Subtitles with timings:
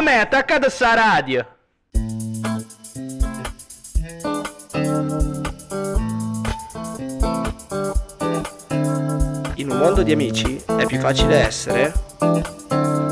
[0.00, 1.46] me attaccata sta radio?
[9.54, 11.92] In un mondo di amici è più facile essere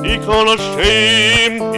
[0.02, 1.76] i conoscenti.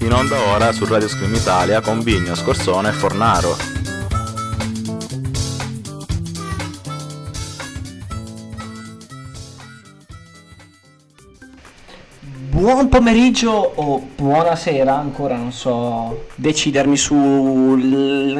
[0.00, 3.75] In onda ora su Radio Scream Italia con Vigno, Scorsone e Fornaro.
[12.66, 18.38] Buon pomeriggio o buonasera, ancora non so decidermi sull'esatta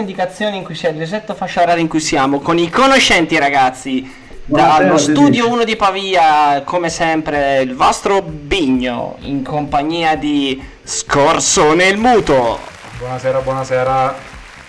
[0.00, 4.06] indicazione in cui siamo, l'esatta fascia oraria in cui siamo, con i conoscenti ragazzi,
[4.44, 11.96] dallo studio 1 di Pavia, come sempre, il vostro Bigno, in compagnia di Scorsone il
[11.96, 12.58] Muto.
[12.98, 14.14] Buonasera, buonasera.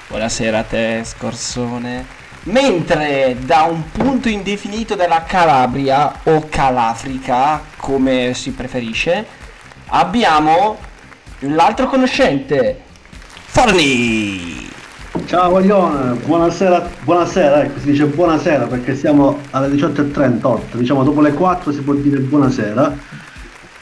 [0.07, 2.18] Buonasera a te, Scorsone.
[2.49, 9.23] Mentre da un punto indefinito della Calabria o Calafrica, come si preferisce,
[9.89, 10.77] abbiamo
[11.41, 12.81] l'altro conoscente,
[13.45, 14.67] Forni.
[15.27, 21.33] Ciao Guaglione, buonasera, buonasera, ecco si dice buonasera perché siamo alle 18.38, diciamo dopo le
[21.33, 22.97] 4 si può dire buonasera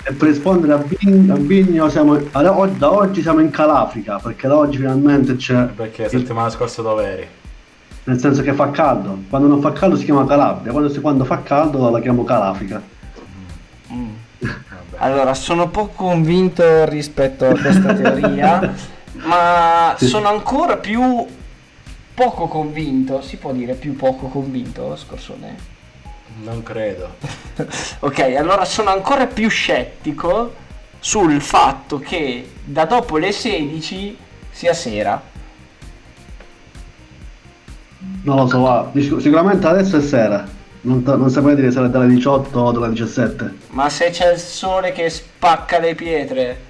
[0.03, 4.57] e per rispondere a, Vigno, a Vigno siamo, da oggi siamo in Calafrica perché da
[4.57, 5.67] oggi finalmente c'è...
[5.67, 7.27] Perché la settimana scorsa dove eri?
[8.07, 9.23] Nel senso che fa caldo.
[9.29, 12.81] Quando non fa caldo si chiama Calabria, quando, quando fa caldo la chiamo Calafrica.
[13.91, 14.09] Mm.
[14.97, 18.73] Allora, sono poco convinto rispetto a questa teoria,
[19.25, 20.07] ma sì.
[20.07, 21.25] sono ancora più
[22.13, 25.75] poco convinto, si può dire più poco convinto, Scorsone?
[26.43, 27.15] Non credo.
[27.99, 30.65] ok, allora sono ancora più scettico
[30.99, 34.17] sul fatto che da dopo le 16
[34.49, 35.35] sia sera.
[38.23, 38.91] Non lo so, va.
[38.93, 40.45] sicuramente adesso è sera.
[40.81, 43.53] Non, t- non saprei dire se è dalle 18 o dalle 17.
[43.69, 46.65] Ma se c'è il sole che spacca le pietre.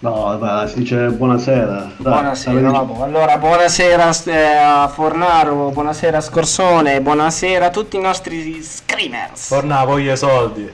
[0.00, 1.92] No, vabbè, si dice buonasera.
[1.96, 8.00] Dai, buonasera, no, allora buonasera eh, a Fornaro, buonasera a Scorsone, buonasera a tutti i
[8.00, 9.46] nostri screamers.
[9.46, 10.68] Fornaro, voglio soldi.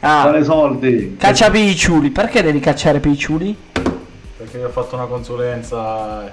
[0.00, 1.16] Ah, Quale soldi?
[1.18, 3.56] Caccia picciuli, perché devi cacciare picciuli?
[4.36, 6.32] Perché io ho fatto una consulenza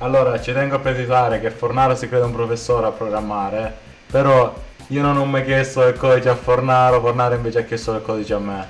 [0.00, 3.72] allora, ci tengo a precisare che Fornaro si crede un professore a programmare,
[4.10, 4.52] però
[4.88, 8.34] io non ho mai chiesto il codice a Fornaro, Fornaro invece ha chiesto il codice
[8.34, 8.66] a me.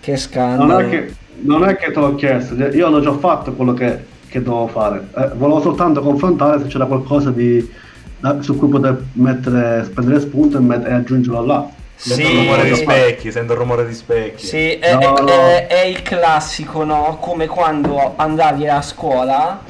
[0.00, 0.72] Che scandalo.
[0.72, 4.16] Non è che, non è che te l'ho chiesto, io l'ho già fatto quello che
[4.28, 5.08] che dovevo fare.
[5.16, 7.66] Eh, volevo soltanto confrontare se c'era qualcosa di,
[8.18, 11.66] da- su cui poter mettere, prendere spunto e, met- e aggiungerlo là.
[11.94, 12.36] Sento il Sì.
[12.36, 14.44] rumore di specchi, sento il rumore di specchi.
[14.46, 15.28] Sì, è, No, è- no.
[15.28, 17.16] è- è il classico, no?
[17.22, 19.60] Come quando andavi a scuola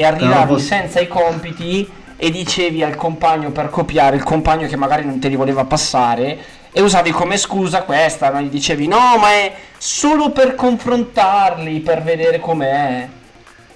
[0.00, 1.86] e arrivavi senza i compiti
[2.16, 6.38] e dicevi al compagno per copiare, il compagno che magari non te li voleva passare,
[6.72, 8.40] e usavi come scusa questa, no?
[8.40, 13.08] Gli dicevi no, ma è solo per confrontarli, per vedere com'è.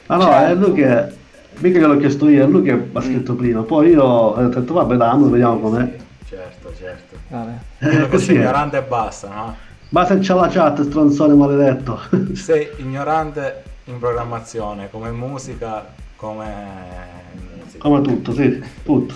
[0.06, 1.22] Ah no, Cioè- è lui che.
[1.56, 3.60] Mica che l'ho chiesto io, è lui che ha scritto prima.
[3.60, 5.94] Poi io ho detto, vabbè, dammo, vediamo com'è.
[6.26, 7.16] Certo, certo.
[7.28, 7.52] Vabbè.
[7.80, 9.56] Eh, così ignorante e basta, no?
[9.90, 12.00] Ma se c'è la chat, stronzone maledetto.
[12.32, 15.84] Sei ignorante in programmazione, come musica,
[16.24, 16.46] come
[17.60, 17.78] musica.
[17.78, 19.14] Come tutto, sì, tutto.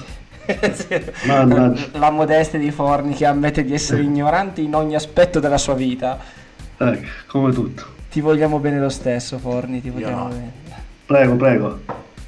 [1.25, 1.87] Mannaggia.
[1.93, 6.19] La modestia di Forni che ammette di essere ignorante in ogni aspetto della sua vita.
[6.77, 7.97] Ecco, come tutto.
[8.11, 10.29] Ti vogliamo bene lo stesso, Forni, ti vogliamo no.
[10.29, 10.53] bene.
[11.07, 11.81] Prego, prego.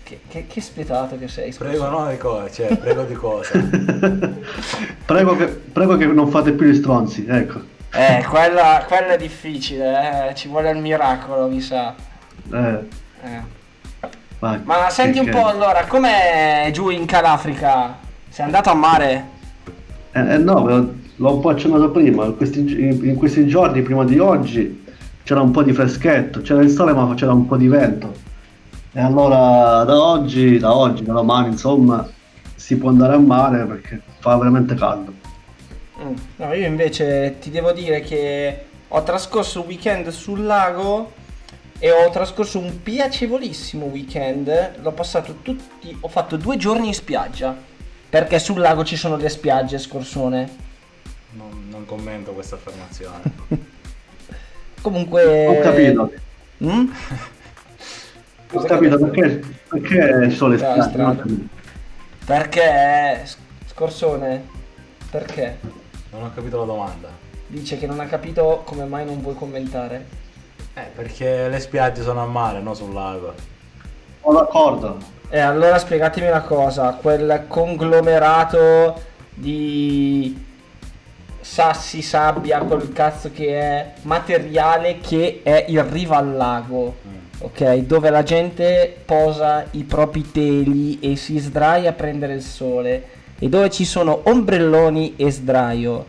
[0.02, 1.68] Che, che, che spietato che sei, scusa.
[1.68, 3.52] Prego no di cosa, cioè, prego di cosa.
[5.04, 7.60] prego, che, prego che non fate più gli stronzi, ecco.
[7.92, 10.34] Eh, quella, quella è difficile, eh.
[10.34, 11.94] ci vuole il miracolo, mi sa.
[12.52, 12.78] Eh,
[13.22, 13.58] Eh.
[14.40, 14.60] Vai.
[14.64, 17.98] Ma senti un po' allora, com'è giù in Calafrica?
[18.28, 19.24] Sei andato a mare?
[20.12, 20.94] Eh, eh, no, l'ho-
[21.32, 24.84] un po' accennato prima, in questi, in questi giorni prima di oggi
[25.22, 28.12] c'era un po' di freschetto, c'era il sole ma c'era un po' di vento.
[28.92, 32.08] E allora da oggi, da oggi, da domani insomma,
[32.56, 35.12] si può andare a mare perché fa veramente caldo.
[36.02, 36.14] Mm.
[36.36, 41.12] No, io invece ti devo dire che ho trascorso un weekend sul lago
[41.80, 44.80] e ho trascorso un piacevolissimo weekend.
[44.80, 47.56] L'ho passato tutti, ho fatto due giorni in spiaggia.
[48.08, 50.48] Perché sul lago ci sono le spiagge, scorsone.
[51.32, 53.22] Non, non commento questa affermazione.
[54.82, 55.46] Comunque...
[55.46, 56.12] Ho capito,
[56.62, 56.90] Mm?
[58.52, 61.48] ho Cosa capito perché, perché sono le spiagge.
[62.26, 63.24] Perché,
[63.66, 64.46] Scorsone,
[65.10, 65.58] perché?
[66.10, 67.08] Non ho capito la domanda.
[67.46, 70.06] Dice che non ha capito come mai non vuoi commentare.
[70.74, 73.34] Eh, perché le spiagge sono a mare, non sul lago.
[74.22, 74.98] Sono d'accordo.
[75.28, 79.00] E allora spiegatemi una cosa, quel conglomerato
[79.32, 80.48] di
[81.40, 86.96] sassi, sabbia, col cazzo che è, materiale che è in riva al lago,
[87.38, 87.76] ok?
[87.76, 93.04] Dove la gente posa i propri teli e si sdraia a prendere il sole
[93.38, 96.06] e dove ci sono ombrelloni e sdraio.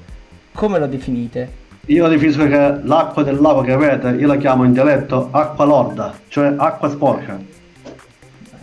[0.54, 1.60] Come lo definite?
[1.88, 6.14] Io definisco che l'acqua del lago che avete, io la chiamo in dialetto acqua lorda,
[6.28, 7.40] cioè acqua sporca.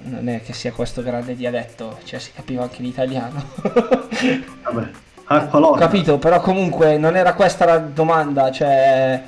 [0.05, 3.43] Non è che sia questo grande dialetto, cioè si capiva anche l'italiano.
[4.63, 4.89] Vabbè,
[5.25, 5.85] acqua Ho lorda.
[5.85, 9.23] capito, però comunque non era questa la domanda, cioè...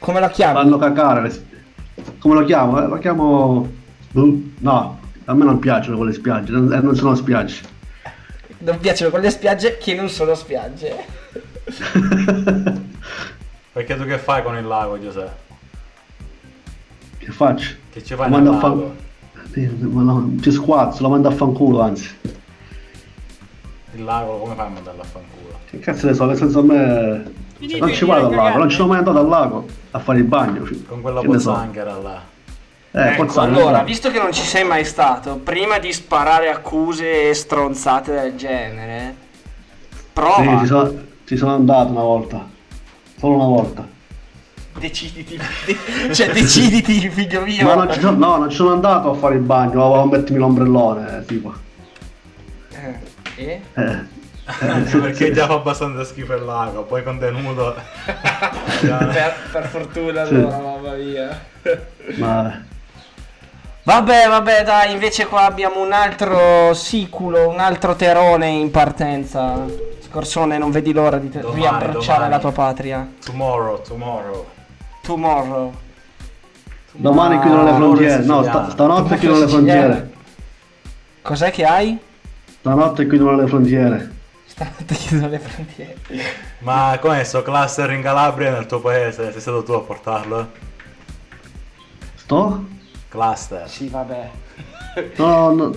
[0.00, 0.54] Come la chiami?
[0.54, 1.22] Fanno cacare.
[1.22, 2.82] le sp- Come lo chiamo?
[2.82, 3.70] Eh, Lo chiamo...
[4.12, 7.60] No, a me non piacciono quelle spiagge, eh, non sono spiagge.
[8.58, 10.96] Non piacciono quelle spiagge che non sono spiagge.
[13.72, 15.46] Perché tu che fai con il lago, Giuseppe?
[17.18, 17.74] che faccio?
[17.92, 18.94] Che ci fai Lo nel mando a lago?
[19.52, 22.08] fan- Ci squazzo, lo mando a fanculo anzi.
[23.94, 25.58] Il lago come fai a mandarlo a fanculo?
[25.70, 27.32] Che cazzo ne so, nel senso a me...
[27.78, 30.24] Non ci vado al lago, non ci sono mai andato al lago a fare il
[30.24, 30.66] bagno.
[30.86, 31.50] Con quella ne so.
[31.50, 32.22] pozzanghera là.
[32.90, 33.60] Eh, ecco, pozzanghera.
[33.62, 38.36] allora, visto che non ci sei mai stato, prima di sparare accuse e stronzate del
[38.36, 39.14] genere,
[40.12, 40.94] prova, Sì, ci sono,
[41.28, 42.48] ci sono andato una volta.
[43.18, 43.86] Solo una volta.
[44.78, 47.64] deciditi, de- cioè deciditi, figlio mio.
[47.66, 50.38] Ma non ci sono, no, non ci sono andato a fare il bagno, a mettermi
[50.38, 51.52] l'ombrellone, tipo.
[52.70, 52.94] Eh,
[53.36, 53.60] e?
[53.74, 54.16] Eh.
[54.60, 57.74] Anche perché già fa abbastanza schifo il lago, poi con tenuto.
[58.80, 60.34] per, per fortuna Sì.
[60.34, 61.44] allora, mamma mia.
[62.16, 62.64] Ma
[63.88, 69.64] Vabbè, vabbè, dai, invece qua abbiamo un altro siculo, un altro terone in partenza.
[70.06, 72.30] Scorsone, non vedi l'ora di te- Domani, riabbracciare domani.
[72.30, 73.08] la tua patria.
[73.24, 74.46] tomorrow, tomorrow.
[75.00, 75.72] Tomorrow.
[76.92, 78.24] domani Ma- chiudono le frontiere.
[78.24, 80.12] No, sta- stanotte Come chiudono le frontiere.
[81.22, 81.98] Cos'è che hai?
[82.60, 84.12] Stanotte chiudono le frontiere.
[84.44, 85.96] Stanotte chiudono le frontiere.
[86.58, 89.32] Ma com'è sto cluster in Calabria nel tuo paese?
[89.32, 90.48] Sei stato tu a portarlo?
[92.16, 92.76] Sto?
[93.08, 93.68] Cluster.
[93.68, 94.30] Sì, vabbè.
[95.16, 95.74] No, no.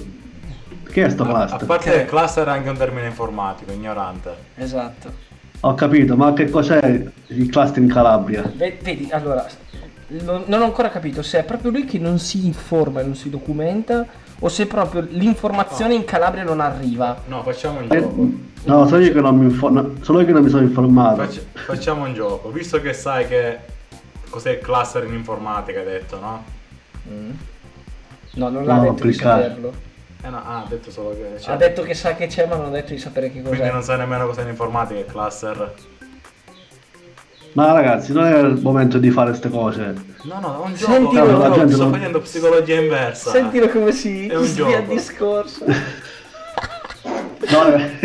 [0.89, 1.65] Che è sto A, a cluster?
[1.65, 4.33] parte Che- il cluster è anche un termine informatico, ignorante.
[4.55, 5.29] Esatto.
[5.61, 8.41] Ho capito, ma che cos'è il cluster in Calabria?
[8.55, 9.45] Ve- Vedi, allora,
[10.07, 13.29] non, ho ancora capito se è proprio lui che non si informa e non si
[13.29, 14.05] documenta
[14.39, 17.21] o se proprio l'informazione in Calabria non arriva.
[17.27, 18.27] No, facciamo un Eh, gioco.
[18.63, 19.51] no, sono io che non mi
[20.19, 21.21] io che non mi sono informato.
[21.23, 22.49] Facci- facciamo un gioco.
[22.49, 23.59] Visto che sai che
[24.29, 26.43] cos'è il cluster in informatica, hai detto, no?
[27.09, 27.31] Mm.
[28.33, 29.73] No, non l'ha No, detto di saperlo.
[30.23, 31.51] Eh no, ah, ha detto solo che c'è.
[31.51, 33.71] Ha detto che sa che c'è, ma non ha detto di sapere che Quindi cos'è.
[33.71, 35.73] non sai nemmeno cos'è l'informatica cluster.
[37.53, 39.93] Ma ragazzi, non è il momento di fare queste cose.
[40.23, 41.37] No, no, è un Sentilo, gioco.
[41.37, 43.31] la gioco, gente sto non- facendo psicologia inversa.
[43.31, 44.81] Sentilo come si È un gioco.
[44.93, 45.65] discorso.
[47.49, 47.97] No, eh,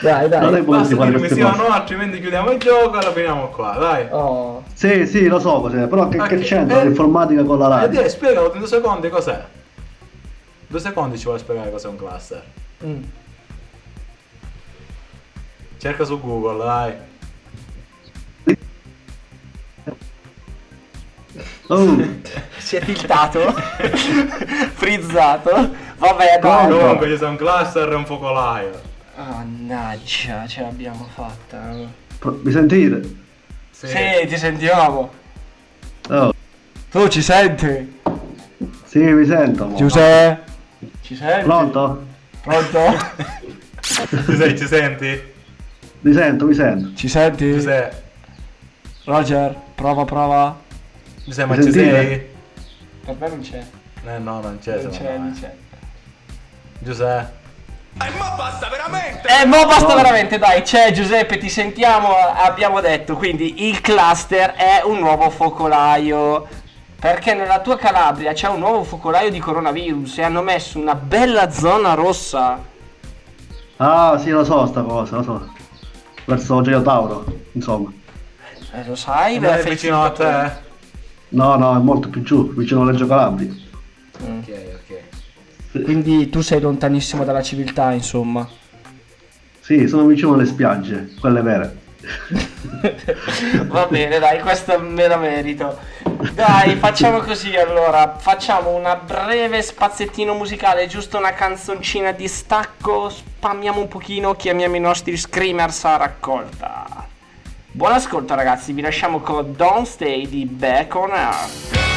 [0.00, 0.40] Dai, dai.
[0.40, 1.56] non è di fare queste cose.
[1.56, 4.06] no, altrimenti chiudiamo il gioco e la finiamo qua, dai.
[4.10, 4.62] Oh.
[4.72, 8.00] Sì, sì, lo so cos'è, però che, che c'entra eh, l'informatica con la E radio?
[8.00, 9.44] dai, spiegalo in due secondi cos'è.
[10.66, 12.42] Due secondi ci vuole spiegare cos'è un cluster.
[12.84, 13.02] Mm.
[15.78, 16.94] Cerca su Google, dai.
[21.68, 21.96] Oh,
[22.58, 23.40] Si è tiltato.
[24.74, 25.70] Frizzato.
[26.02, 26.68] Vabbè, dai.
[26.68, 28.80] Comunque ci sta un cluster e un focolaio.
[29.16, 31.60] Mannaggia, ce l'abbiamo fatta.
[32.42, 33.20] mi sentite?
[33.70, 33.86] Sì.
[33.86, 35.12] Sì, ti sentiamo.
[36.08, 36.34] Oh,
[36.90, 38.00] Tu ci senti?
[38.84, 39.66] sì, mi sento.
[39.68, 39.76] mo.
[39.76, 40.50] Giuseppe?
[41.02, 41.44] Ci senti?
[41.44, 42.04] Pronto?
[42.42, 42.80] Pronto?
[43.82, 45.22] Ci sei, ci senti?
[46.00, 46.94] Mi sento, mi sento.
[46.96, 47.60] Ci senti?
[47.60, 47.88] Sei?
[49.04, 50.58] Roger, prova, prova.
[51.28, 51.94] Sei, ma Mi ci sentite?
[51.94, 52.26] sei?
[53.04, 53.62] Per me non c'è.
[54.04, 55.54] Eh no, non c'è, Non c'è, non c'è.
[56.82, 57.40] Giuseppe.
[57.94, 58.10] Eh,
[59.46, 64.98] mo basta veramente, dai, c'è Giuseppe, ti sentiamo, abbiamo detto, quindi il cluster è un
[64.98, 66.46] nuovo focolaio.
[66.98, 71.50] Perché nella tua Calabria c'è un nuovo focolaio di coronavirus e hanno messo una bella
[71.50, 72.60] zona rossa.
[73.78, 75.52] Ah, sì, lo so sta cosa, lo so.
[76.24, 77.90] Verso Gioia Tauro, insomma.
[78.72, 80.52] Eh, lo sai, beh, è vicino a te?
[81.30, 83.52] No, no, è molto più giù, vicino a Reggio Calabria.
[84.20, 84.71] Ok, ok.
[85.72, 88.46] Quindi tu sei lontanissimo dalla civiltà, insomma.
[89.60, 91.80] Sì, sono vicino alle spiagge, quelle vere.
[93.66, 95.78] Va bene, dai, questo me lo merito.
[96.34, 98.16] Dai, facciamo così allora.
[98.18, 103.08] Facciamo una breve spazzettino musicale, giusto una canzoncina di stacco.
[103.08, 107.06] Spammiamo un pochino, chiamiamo i nostri screamers a raccolta.
[107.70, 108.72] Buon ascolto, ragazzi.
[108.72, 111.91] Vi lasciamo con Don't Stay di Back on Earth.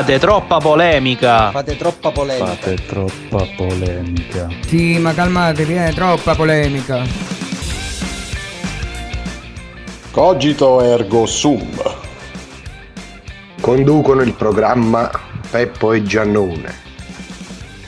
[0.00, 1.50] Fate troppa polemica.
[1.50, 2.46] Fate troppa polemica.
[2.46, 4.48] Fate troppa polemica.
[4.66, 7.04] Sì, ma calmatevi, è troppa polemica.
[10.10, 11.68] Cogito ergo sum.
[13.60, 15.10] Conducono il programma
[15.50, 16.74] Peppo e Giannone.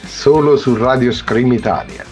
[0.05, 2.12] Solo su Radio Scream Italia.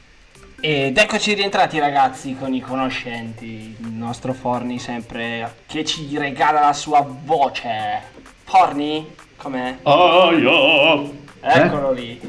[0.63, 6.73] Ed eccoci rientrati ragazzi con i conoscenti, il nostro Forni sempre che ci regala la
[6.73, 7.99] sua voce.
[8.43, 9.15] Forni?
[9.37, 9.77] Com'è?
[9.81, 11.01] Aia.
[11.41, 12.21] Eccolo lì.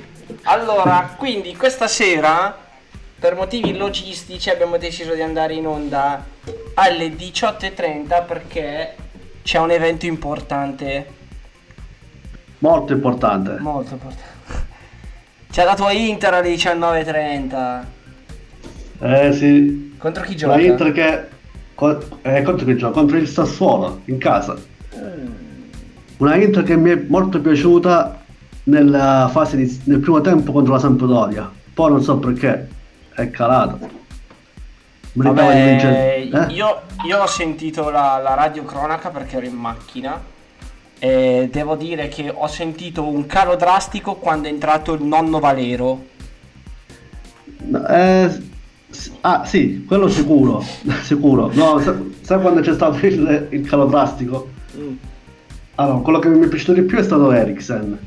[0.45, 2.57] Allora, quindi questa sera,
[3.19, 6.25] per motivi logistici, abbiamo deciso di andare in onda
[6.73, 8.97] alle 18.30 perché
[9.43, 11.07] c'è un evento importante.
[12.61, 13.59] Molto importante.
[13.59, 14.31] Molto importante.
[15.51, 18.01] C'è la tua Inter alle 19.30.
[19.03, 19.95] Eh sì.
[19.99, 20.61] Contro chi gioca?
[20.61, 21.29] Inter che
[22.23, 22.93] eh, contro chi gioca?
[22.93, 24.57] Contro il Sassuolo in casa.
[26.19, 28.21] Una Inter che mi è molto piaciuta
[28.65, 31.51] nella fase di, nel primo tempo contro la Sampdoria.
[31.75, 32.69] Poi non so perché
[33.15, 33.77] è calata.
[35.15, 36.31] Vabbè.
[36.33, 36.53] Eh?
[36.53, 40.31] io, io ho sentito la, la radio cronaca perché ero in macchina
[40.99, 46.07] e devo dire che ho sentito un calo drastico quando è entrato il nonno Valero.
[47.89, 48.52] Eh,
[49.23, 50.63] ah sì, quello sicuro,
[51.03, 51.51] sicuro.
[51.55, 54.51] No, sa- sai quando c'è stato il, il calo drastico?
[55.77, 57.99] Allora, quello che mi è piaciuto di più è stato Eriksen.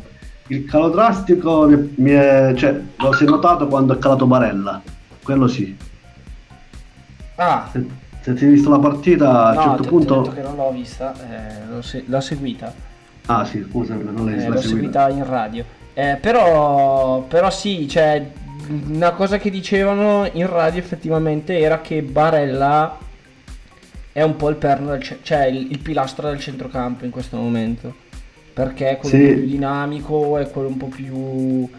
[0.47, 4.81] Il calo drastico mi, mi è, cioè, l'ho si è notato quando è calato Barella.
[5.23, 5.75] Quello sì.
[7.37, 7.85] Ah, Se,
[8.21, 10.21] se ti hai visto la partita a un no, certo punto...
[10.21, 12.73] detto che non l'ho vista, eh, l'ho, se- l'ho seguita.
[13.25, 14.61] Ah sì, scusa, non l'hai Eh, l'ho seguita.
[14.61, 15.65] seguita in radio.
[15.93, 18.31] Eh, però, però sì, cioè,
[18.69, 22.97] una cosa che dicevano in radio effettivamente era che Barella
[24.11, 27.37] è un po' il perno, del ce- cioè il, il pilastro del centrocampo in questo
[27.37, 27.93] momento.
[28.53, 29.33] Perché è quello Sì.
[29.33, 31.69] più dinamico, è quello un po' più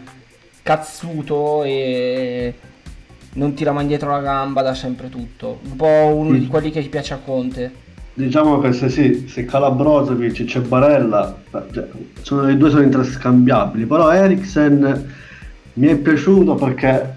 [0.61, 2.53] cazzuto e
[3.33, 5.59] non tira man dietro la gamba, dà sempre tutto.
[5.63, 6.39] Un po' uno Sì.
[6.41, 7.85] di quelli che piace a Conte.
[8.13, 11.35] Diciamo che se sì, se cala Brozovic c'è Barella,
[11.71, 11.87] cioè,
[12.21, 15.13] sono, i due sono interscambiabili, però Eriksen
[15.77, 17.15] mi è piaciuto perché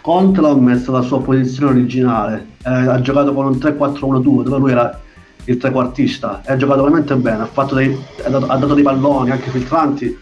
[0.00, 4.70] Conte l'ha messo alla sua posizione originale, eh, ha giocato con un 3-4-1-2 dove lui
[4.70, 5.00] era
[5.44, 6.42] il trequartista.
[6.44, 10.18] E ha giocato veramente bene, ha, dei, ha, dato, ha dato dei palloni anche filtranti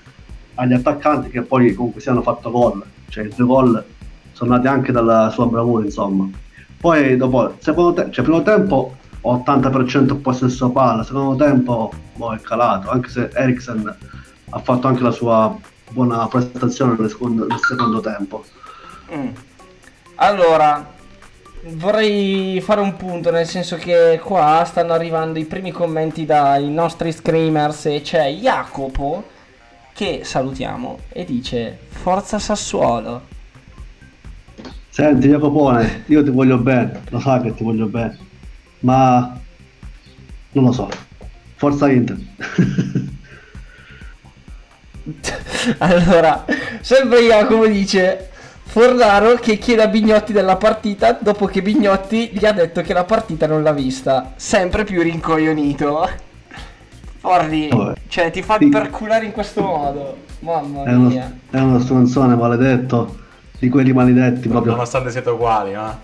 [0.55, 3.85] agli attaccanti che poi comunque si hanno fatto gol, cioè i due gol
[4.33, 6.29] sono nati anche dalla sua bravura insomma.
[6.79, 12.91] Poi dopo, secondo te, cioè primo tempo 80% possesso palla, secondo tempo boh, è calato,
[12.91, 13.97] anche se Eriksen
[14.51, 15.57] ha fatto anche la sua
[15.93, 18.45] buona prestazione nel secondo, nel secondo tempo.
[19.15, 19.29] Mm.
[20.17, 20.91] Allora,
[21.75, 27.13] vorrei fare un punto, nel senso che qua stanno arrivando i primi commenti dai nostri
[27.13, 29.25] screamers e c'è Jacopo
[29.93, 33.31] che salutiamo e dice Forza Sassuolo.
[34.89, 38.19] Senti Jacopone, io ti voglio bene, lo sai che ti voglio bene,
[38.81, 39.41] ma
[40.53, 40.89] non lo so,
[41.57, 42.19] forza Inter.
[45.79, 46.45] Allora,
[46.81, 48.29] sempre Jacopo dice
[48.65, 53.05] Fornaro che chiede a Bignotti della partita dopo che Bignotti gli ha detto che la
[53.05, 54.33] partita non l'ha vista.
[54.37, 56.09] Sempre più rincoglionito.
[57.19, 57.93] Forni, Vabbè.
[58.09, 58.69] cioè ti fa Sì.
[58.69, 60.17] perculare in questo modo.
[60.41, 61.33] Mamma È uno, mia.
[61.51, 63.17] è uno stronzone maledetto,
[63.59, 64.73] di quelli maledetti proprio.
[64.73, 65.99] Nonostante siete uguali, no?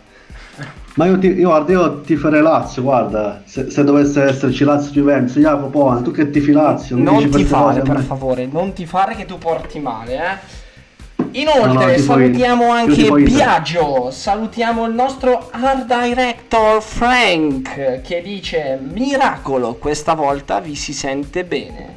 [0.98, 4.90] Ma io ti, io, guarda, io ti farei Lazio, guarda, se, se dovesse esserci Lazio
[4.90, 6.96] Juventus, Jacopo, tu che tifi Lazio?
[6.96, 10.66] Non ti queste fare, a per favore, non ti fare che tu porti male, eh.
[11.14, 13.10] No, Inoltre no, salutiamo io anche.
[13.12, 21.44] Biagio, salutiamo il nostro art director Frank che dice miracolo, questa volta vi si sente
[21.44, 21.94] bene.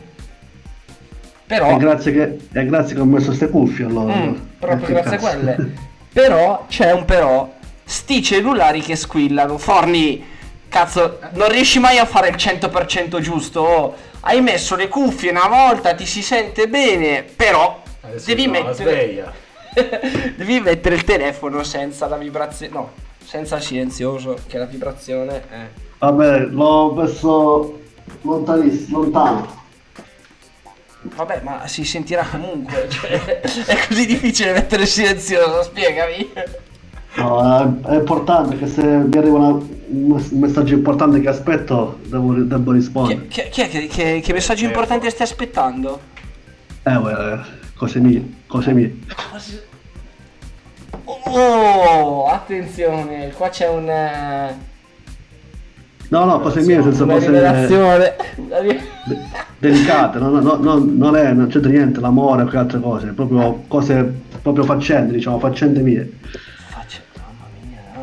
[1.48, 4.14] Però È grazie che, è grazie che ho messo ste cuffie allora.
[4.14, 5.38] Mm, proprio grazie a cazzo.
[5.38, 5.72] quelle.
[6.14, 7.60] Però c'è un però.
[7.91, 9.58] Sti cellulari che squillano.
[9.58, 10.25] Forni,
[10.69, 13.60] Cazzo, non riesci mai a fare il 100% giusto.
[13.60, 13.95] oh.
[14.21, 19.34] Hai messo le cuffie una volta, ti si sente bene, però Adesso devi mettere sveglia.
[20.38, 22.91] devi mettere il telefono senza la vibrazione, no,
[23.25, 27.82] senza il silenzioso, che la vibrazione è Vabbè, l'ho messo
[28.21, 29.60] lontanissimo, lontano.
[31.01, 36.32] Vabbè, ma si sentirà comunque, cioè, è così difficile mettere il silenzioso, spiegami.
[37.15, 39.47] No, è, è importante che se mi arriva una-
[39.93, 43.28] un mess- un messaggio importante che aspetto, devo, devo rispondere.
[43.28, 46.00] Chi è che, che, che messaggio importante stai aspettando?
[46.84, 47.39] Eh, uè,
[47.76, 48.95] cose mie, cose mie.
[51.04, 53.89] Oh, attenzione, qua c'è un...
[53.89, 54.69] eh,
[56.10, 58.15] No, no, cose mie senza cose rivelazione.
[58.36, 58.80] de-
[59.60, 63.63] delicate, no, no, no, non, è, non c'entra niente l'amore o che altre cose, proprio
[63.67, 66.12] cose, proprio faccende, diciamo, faccende mie.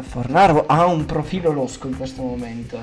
[0.09, 2.77] Fornaro ha un profilo losco in questo momento.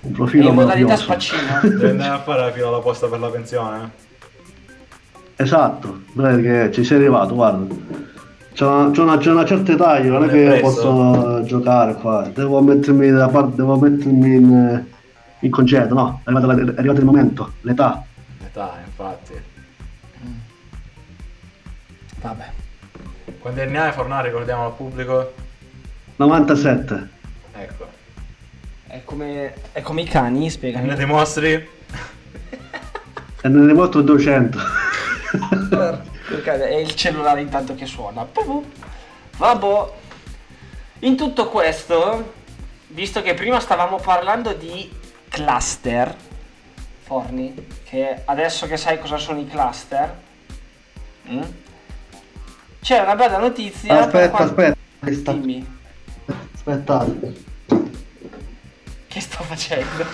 [0.00, 1.02] Un È profilo in modalità mafioso.
[1.02, 1.60] spaccino.
[1.76, 3.90] Devi andare a fare la fila alla posta per la pensione?
[5.36, 7.74] Esatto, che ci sei arrivato, guarda.
[8.54, 11.42] C'è una, c'è una- c'è una certa età, io non è Non che è posso
[11.44, 14.84] giocare qua, devo mettermi da parte, devo mettermi in,
[15.40, 18.02] in congedo, no, è arrivato, è arrivato il momento, l'età.
[18.46, 19.32] Età, infatti.
[22.22, 22.44] Vabbè.
[23.38, 25.34] Quanti anni hai Fornari, ricordiamo al pubblico?
[26.16, 27.08] 97.
[27.52, 27.86] Ecco.
[28.86, 30.88] È come, è come i cani, spiegami.
[30.88, 31.52] Ne dimostri?
[33.42, 34.58] E ne dimostro 200.
[36.28, 38.26] Ok, È il cellulare intanto che suona.
[39.36, 39.92] Vabbè.
[41.00, 42.32] In tutto questo,
[42.88, 44.90] visto che prima stavamo parlando di
[45.28, 46.14] cluster,
[47.02, 50.16] Forni, che adesso che sai cosa sono i cluster,
[51.30, 51.42] mm,
[52.80, 53.94] c'è una bella notizia.
[53.94, 55.32] per Aspetta, quanto- aspetta, aspetta.
[55.32, 55.75] Dimmi,
[56.68, 57.32] Aspettate.
[59.06, 60.04] che sto facendo?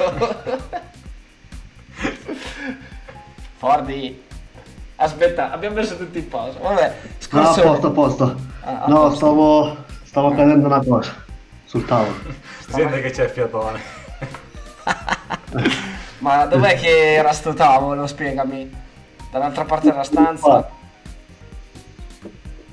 [3.57, 4.23] Forni,
[4.97, 6.59] aspetta, abbiamo messo tutti in pausa.
[6.59, 6.95] Vabbè,
[7.31, 7.63] No, a scorso...
[7.63, 8.37] posto, a posto.
[8.65, 9.17] Ah, a No, posto.
[9.17, 11.15] stavo, stavo cadendo una cosa
[11.65, 12.13] sul tavolo.
[12.67, 13.81] Si sente che c'è il fiatone.
[16.19, 18.07] Ma dov'è che era sto tavolo?
[18.07, 18.71] Spiegami.
[19.31, 20.69] Dall'altra parte della stanza?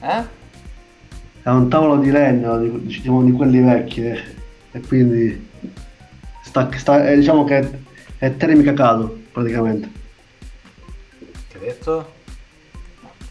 [0.02, 0.38] Eh?
[1.50, 4.24] È un tavolo di legno, di, diciamo di quelli vecchi, eh,
[4.72, 5.50] e quindi
[6.44, 7.70] sta, sta- eh, diciamo che è,
[8.20, 9.90] è termica caldo, praticamente.
[11.48, 12.14] Che hai detto?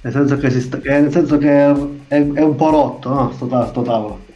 [0.00, 1.72] Nel senso che, si sta- che- nel senso che è,
[2.09, 3.33] è un po' rotto, no?
[3.35, 4.26] Sto, sto tavolo.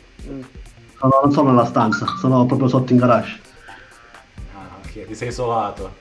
[1.01, 3.41] Sono- non sono nella stanza, sono proprio sotto in garage.
[4.55, 5.93] Ah, ok, ti sei isolato.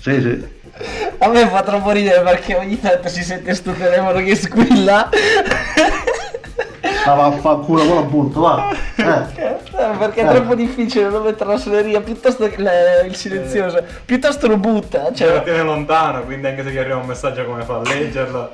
[0.00, 0.44] Sì, sì.
[1.18, 5.08] A me fa troppo ridere perché ogni tanto si sente sto telefono che squilla.
[7.06, 8.74] Ma vaffanculo, ora butto, va.
[8.96, 9.54] Eh.
[9.78, 10.34] Eh, perché è Eh.
[10.34, 13.82] troppo difficile non mettere la suoneria piuttosto che le- il silenzioso.
[14.04, 15.12] Piuttosto lo butta.
[15.12, 18.50] Cioè, lo tiene lontano, quindi anche se gli arriva un messaggio come fa a leggerlo.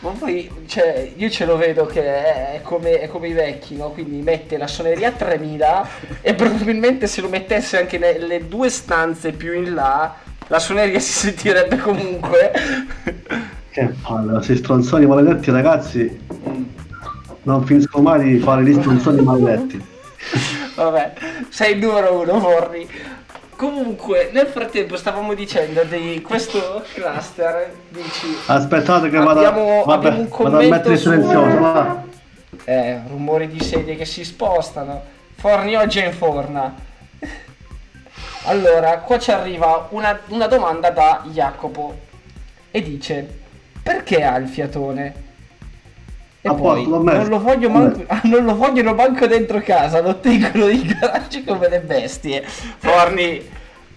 [0.00, 3.90] ma poi, cioè, io ce lo vedo che è come, è come i vecchi, no?
[3.90, 5.86] Quindi mette la suoneria a 3000
[6.22, 10.14] e probabilmente se lo mettesse anche nelle due stanze più in là,
[10.48, 12.50] la suoneria si sentirebbe comunque.
[13.70, 16.20] Che palle, questi stronzoni maledetti ragazzi
[17.44, 19.84] non finiscono mai di fare gli stronzoni maledetti.
[20.76, 21.12] Vabbè,
[21.48, 22.88] sei il numero uno, Forni.
[23.56, 28.26] Comunque, nel frattempo stavamo dicendo di questo cluster, dici...
[28.46, 32.02] Aspettate che vado, Abbiamo- vabbè, abbiamo un vado a commento mettere su- silenzioso, va.
[32.64, 35.02] Eh, rumori di sedie che si spostano.
[35.36, 36.74] Forni oggi è in forna.
[38.46, 41.96] Allora, qua ci arriva una, una domanda da Jacopo.
[42.70, 43.38] E dice,
[43.82, 45.14] perché ha il fiatone?
[46.44, 50.16] E A poi, non lo, voglio manco, ah, non lo vogliono manco dentro casa, lo
[50.18, 52.42] tengono in garage come le bestie.
[52.44, 53.40] Forni,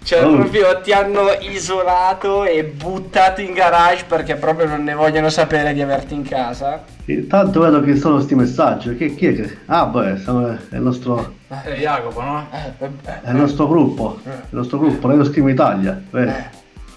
[0.03, 0.36] cioè Oh.
[0.36, 5.81] proprio ti hanno isolato e buttato in garage perché proprio non ne vogliono sapere di
[5.81, 6.84] averti in casa.
[7.05, 8.95] Intanto vedo che sono sti messaggi.
[8.95, 9.58] Chi, chi è che.
[9.65, 12.47] Ah, beh, siamo- è il nostro, È Jacopo, no?
[12.51, 14.19] è il nostro gruppo.
[14.23, 15.99] Il nostro gruppo, Radio Scrivo Italia.
[16.12, 16.31] vedi?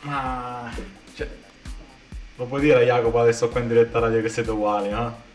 [0.02, 0.70] Ma...
[1.14, 1.26] Cioè...
[2.36, 5.26] Lo puoi dire a Jacopo adesso qua in diretta radio che siete uguali, no?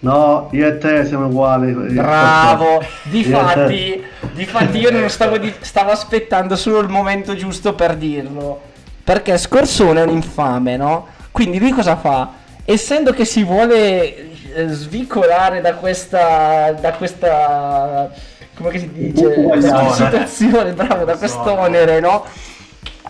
[0.00, 1.72] No, io e te siamo uguali.
[1.72, 8.60] Bravo, difatti, difatti io non stavo, di- stavo aspettando solo il momento giusto per dirlo.
[9.02, 11.08] Perché Scorsone è un infame, no?
[11.32, 12.32] Quindi lui cosa fa?
[12.64, 16.72] Essendo che si vuole eh, svicolare da questa.
[16.78, 18.10] da questa.
[18.54, 19.34] come che si dice?
[19.34, 19.94] Da questa Onere.
[19.94, 22.24] situazione, bravo, da questo onere, no?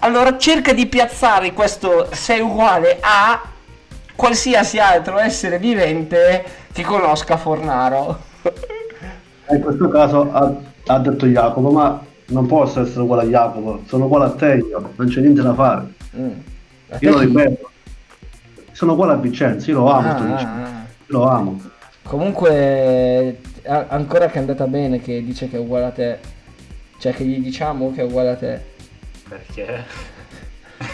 [0.00, 3.42] Allora cerca di piazzare questo sei uguale a
[4.18, 8.18] qualsiasi altro essere vivente che conosca Fornaro.
[9.50, 10.52] In questo caso a
[10.86, 14.90] Ha detto Jacopo, ma non posso essere uguale a Jacopo, sono uguale a te io,
[14.96, 15.86] non c'è niente da fare.
[16.16, 16.30] Mm.
[16.98, 17.70] Io lo ripeto,
[18.72, 20.86] sono uguale a Vincenzo, io lo amo, Ah, ah, ah.
[21.06, 21.60] io lo amo.
[22.02, 26.18] Comunque, ancora che è andata bene che dice che è uguale a te.
[26.98, 28.60] Cioè che gli diciamo che è uguale a te.
[29.28, 29.84] Perché?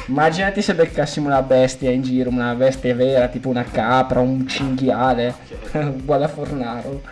[0.07, 5.35] Immaginati se beccassimo una bestia in giro, una bestia vera, tipo una capra, un cinghiale,
[5.73, 7.03] uguale a Fornaro.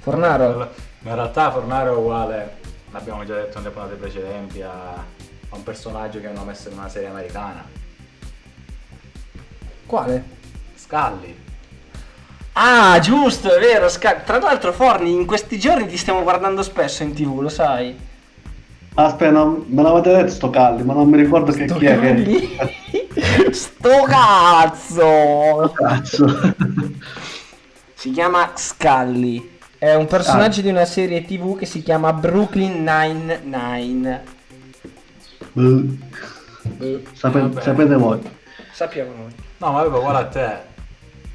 [0.00, 0.56] Fornaro,
[1.02, 2.56] Ma in realtà Fornaro è uguale,
[2.92, 6.88] l'abbiamo già detto nelle puntate precedenti, a, a un personaggio che hanno messo in una
[6.88, 7.64] serie americana.
[9.86, 10.24] quale?
[10.74, 11.36] Scully.
[12.52, 13.88] Ah, giusto, è vero.
[13.88, 18.08] Sca- Tra l'altro, Forni, in questi giorni ti stiamo guardando spesso in tv, lo sai?
[19.06, 23.52] Aspetta, non- me l'avete detto sto Calli, ma non mi ricordo che chi è che...
[23.52, 25.72] Sto cazzo!
[25.74, 26.54] Cazzo.
[27.94, 29.58] Si chiama Scully.
[29.78, 34.22] È un personaggio di una serie tv che si chiama Brooklyn Nine-Nine.
[37.14, 37.60] Sape- Vabbè.
[37.62, 38.20] sapete voi.
[38.72, 39.34] Sappiamo noi.
[39.58, 40.68] No, ma proprio uguale a te.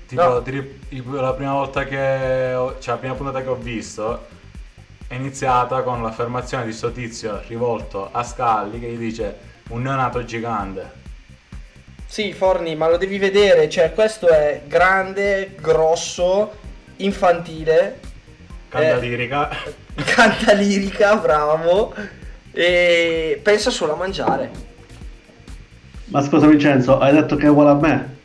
[0.08, 0.42] Tipo, No.
[0.42, 0.78] ti
[1.12, 4.28] la prima volta che ho, cioè la prima puntata che ho visto
[5.08, 9.38] è iniziata con l'affermazione di sto tizio rivolto a Scully che gli dice
[9.70, 11.04] un neonato gigante.
[12.08, 13.70] Sì, Forni, ma lo devi vedere.
[13.70, 16.54] Cioè, questo è grande, grosso,
[16.98, 18.00] infantile.
[18.70, 19.50] Canta Eh, lirica.
[20.06, 21.94] Canta lirica, bravo.
[22.52, 24.52] E pensa solo a mangiare.
[26.06, 28.18] Ma scusa Vincenzo, hai detto che è uguale a me?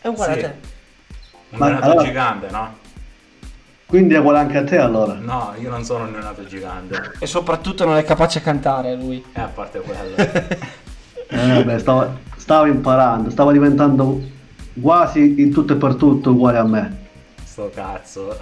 [0.00, 0.38] È uguale Sì.
[0.38, 0.54] a te.
[1.50, 2.78] Un Ma neonato allora- gigante, no?
[3.86, 5.14] Quindi è uguale anche a te allora?
[5.14, 7.12] No, io non sono un neonato gigante.
[7.20, 9.24] E soprattutto non è capace a cantare lui.
[9.32, 10.14] E a parte quello.
[11.28, 14.20] Eh, vabbè, stavo, stavo imparando, stavo diventando
[14.80, 16.96] quasi in tutto e per tutto uguale a me.
[17.42, 18.38] Sto cazzo.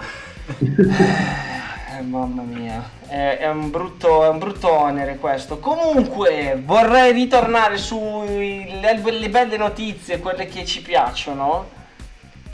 [1.97, 5.57] Eh, mamma mia, è, è un brutto, è un brutto onere questo.
[5.57, 11.83] Comunque, vorrei ritornare sulle le belle notizie, quelle che ci piacciono.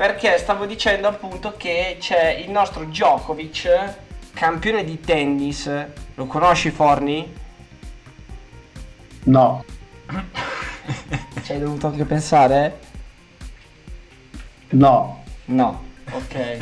[0.01, 3.93] Perché stavo dicendo appunto che c'è il nostro Djokovic,
[4.33, 5.69] campione di tennis.
[6.15, 7.31] Lo conosci Forni?
[9.25, 9.63] No,
[11.43, 12.79] Ci hai dovuto anche pensare?
[14.71, 16.57] no, No, ok.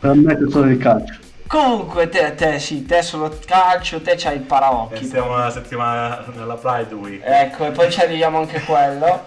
[0.00, 1.18] per me è solo il calcio.
[1.46, 5.04] Comunque, te, te sì, te solo calcio, te c'hai il E paraocchi.
[5.04, 7.22] stiamo una settimana nella Pride Week.
[7.22, 9.26] Ecco, e poi ci arriviamo anche quello.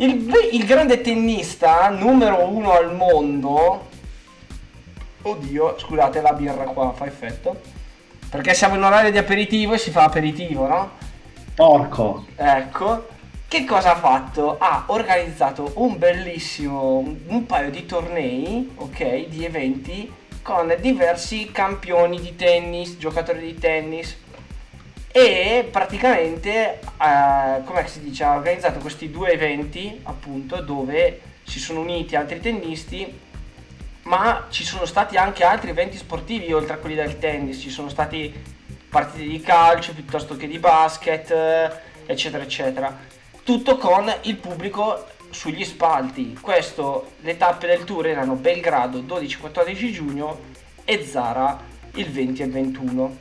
[0.00, 3.88] Il, il grande tennista numero uno al mondo.
[5.20, 7.60] Oddio, scusate, la birra qua fa effetto.
[8.30, 10.90] Perché siamo in orario di aperitivo e si fa aperitivo, no?
[11.54, 12.24] Porco.
[12.34, 13.08] Ecco.
[13.46, 14.56] Che cosa ha fatto?
[14.58, 20.10] Ha organizzato un bellissimo, un, un paio di tornei, ok, di eventi
[20.40, 24.16] con diversi campioni di tennis, giocatori di tennis
[25.12, 31.80] e praticamente, eh, come si dice, ha organizzato questi due eventi appunto dove si sono
[31.80, 33.28] uniti altri tennisti
[34.02, 37.88] ma ci sono stati anche altri eventi sportivi oltre a quelli del tennis, ci sono
[37.88, 38.32] stati
[38.88, 41.70] partite di calcio piuttosto che di basket, eh,
[42.06, 42.96] eccetera, eccetera.
[43.44, 46.36] Tutto con il pubblico sugli spalti.
[46.40, 50.40] Questo, le tappe del tour erano Belgrado 12-14 giugno
[50.84, 51.58] e Zara
[51.94, 53.16] il 20 e il 21.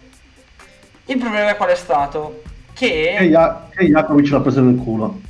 [1.10, 2.44] Il problema qual è stato?
[2.74, 5.22] Che, Che, Ja- che Jacovic l'ha preso nel culo.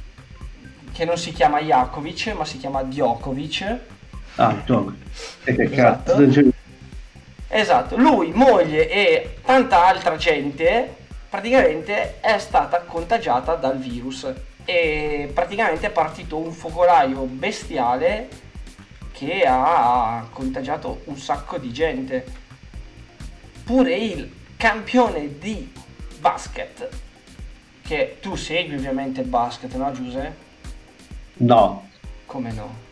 [0.92, 3.78] che non si chiama Jakovic, ma si chiama Djokovic.
[4.36, 4.54] Ah.
[5.46, 6.16] E che Esatto.
[6.16, 6.50] cazzo.
[7.48, 10.96] Esatto, lui, moglie e tanta altra gente
[11.30, 14.32] praticamente è stata contagiata dal virus
[14.66, 18.28] e praticamente è partito un focolaio bestiale
[19.14, 22.26] che ha contagiato un sacco di gente.
[23.64, 25.72] Pure il campione di
[26.20, 26.90] basket,
[27.82, 30.36] che tu segui ovviamente il basket, no Giuse?
[31.38, 31.88] No.
[32.26, 32.88] Come no?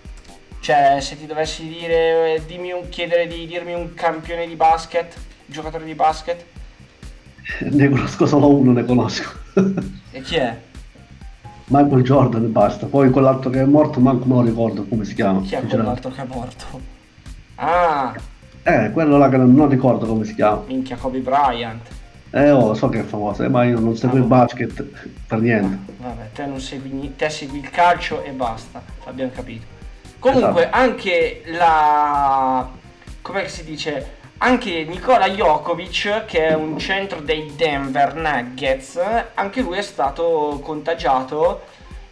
[0.62, 5.18] Cioè, se ti dovessi dire, eh, dimmi un, chiedere di dirmi un campione di basket,
[5.46, 6.46] giocatore di basket,
[7.70, 9.30] Ne conosco solo uno, ne conosco.
[10.12, 10.58] e chi è?
[11.66, 12.86] Michael Jordan e basta.
[12.86, 15.42] Poi quell'altro che è morto, manco lo ricordo come si chiama.
[15.42, 16.82] Chi è quell'altro che è morto?
[17.56, 18.16] Ah,
[18.68, 20.62] Eh, quello là che non, non ricordo come si chiama.
[20.66, 21.88] minchia Kobe Bryant.
[22.32, 24.84] Eh, oh, so che è famoso, eh, ma io non seguo il basket
[25.26, 25.94] per niente.
[25.96, 29.66] Vabbè, te non segui te segui il calcio e basta, abbiamo capito.
[30.20, 32.70] Comunque, anche la.
[33.22, 34.16] come si dice?
[34.40, 39.00] Anche Nikola Jokovic, che è un centro dei Denver Nuggets,
[39.34, 41.62] anche lui è stato contagiato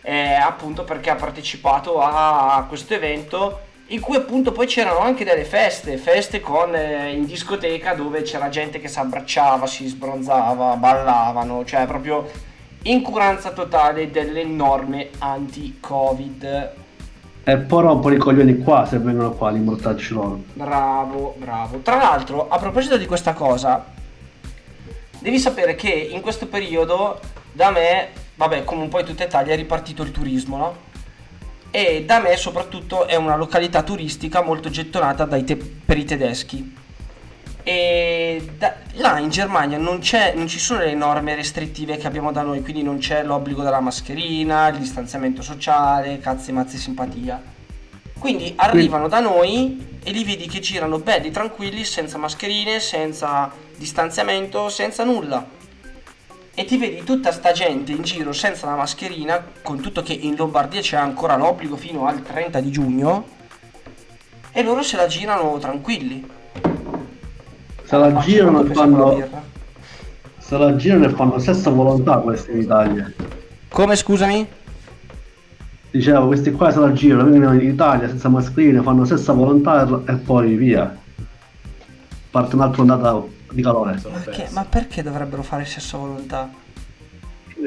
[0.01, 5.43] eh, appunto perché ha partecipato a questo evento in cui appunto poi c'erano anche delle
[5.43, 11.63] feste, feste con eh, in discoteca dove c'era gente che si abbracciava, si sbronzava, ballavano,
[11.65, 12.27] cioè proprio
[12.83, 16.71] incuranza totale delle norme anti-covid.
[17.43, 20.41] E poi rompono i coglioni qua se vengono qua a immortarci loro.
[20.53, 21.77] Bravo, bravo.
[21.79, 23.85] Tra l'altro, a proposito di questa cosa,
[25.19, 27.19] devi sapere che in questo periodo
[27.51, 30.75] da me, vabbè, come un po' in tutta Italia, è ripartito il turismo, no?
[31.75, 36.73] E da me soprattutto è una località turistica molto gettonata dai te- per i tedeschi.
[37.63, 42.31] E da- là in Germania non, c'è, non ci sono le norme restrittive che abbiamo
[42.31, 47.43] da noi, quindi non c'è l'obbligo della mascherina, il distanziamento sociale, cazzi mazzi simpatia.
[48.17, 54.69] Quindi arrivano da noi e li vedi che girano belli, tranquilli, senza mascherine, senza distanziamento,
[54.69, 55.45] senza nulla.
[56.57, 60.37] E ti vedi tutta sta gente in giro senza la mascherina, con tutto che in
[60.37, 63.27] Lombardia c'è ancora l'obbligo fino al 30 di giugno,
[64.53, 66.25] e loro se la girano tranquilli.
[67.83, 69.29] Se la girano e fanno.
[70.37, 73.11] Se la girano e fanno stessa volontà questi in Italia.
[73.67, 74.47] Come scusami?
[75.91, 80.11] Dicevo, questi qua se la girano, vengono in Italia senza mascherine, fanno stessa volontà e
[80.13, 80.95] e poi via.
[82.31, 83.99] Parte un'altra ondata di calore.
[84.01, 86.49] Perché- ma perché dovrebbero fare sesso a volontà?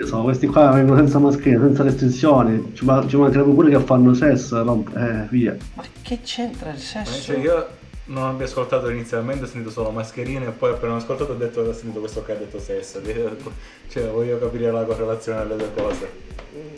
[0.05, 4.15] So, questi qua vengono senza mascherine, senza restrizioni, ci, ma- ci mancherebbe pure che fanno
[4.15, 5.57] sesso romp- eh, via.
[5.75, 7.21] Ma che c'entra il sesso?
[7.21, 7.67] Cioè, io
[8.05, 11.61] non abbia ascoltato inizialmente, ho sentito solo mascherine e poi appena ho ascoltato ho detto
[11.61, 13.01] ho sentito questo che ha detto sesso.
[13.89, 16.11] Cioè, voglio capire la correlazione delle due cose.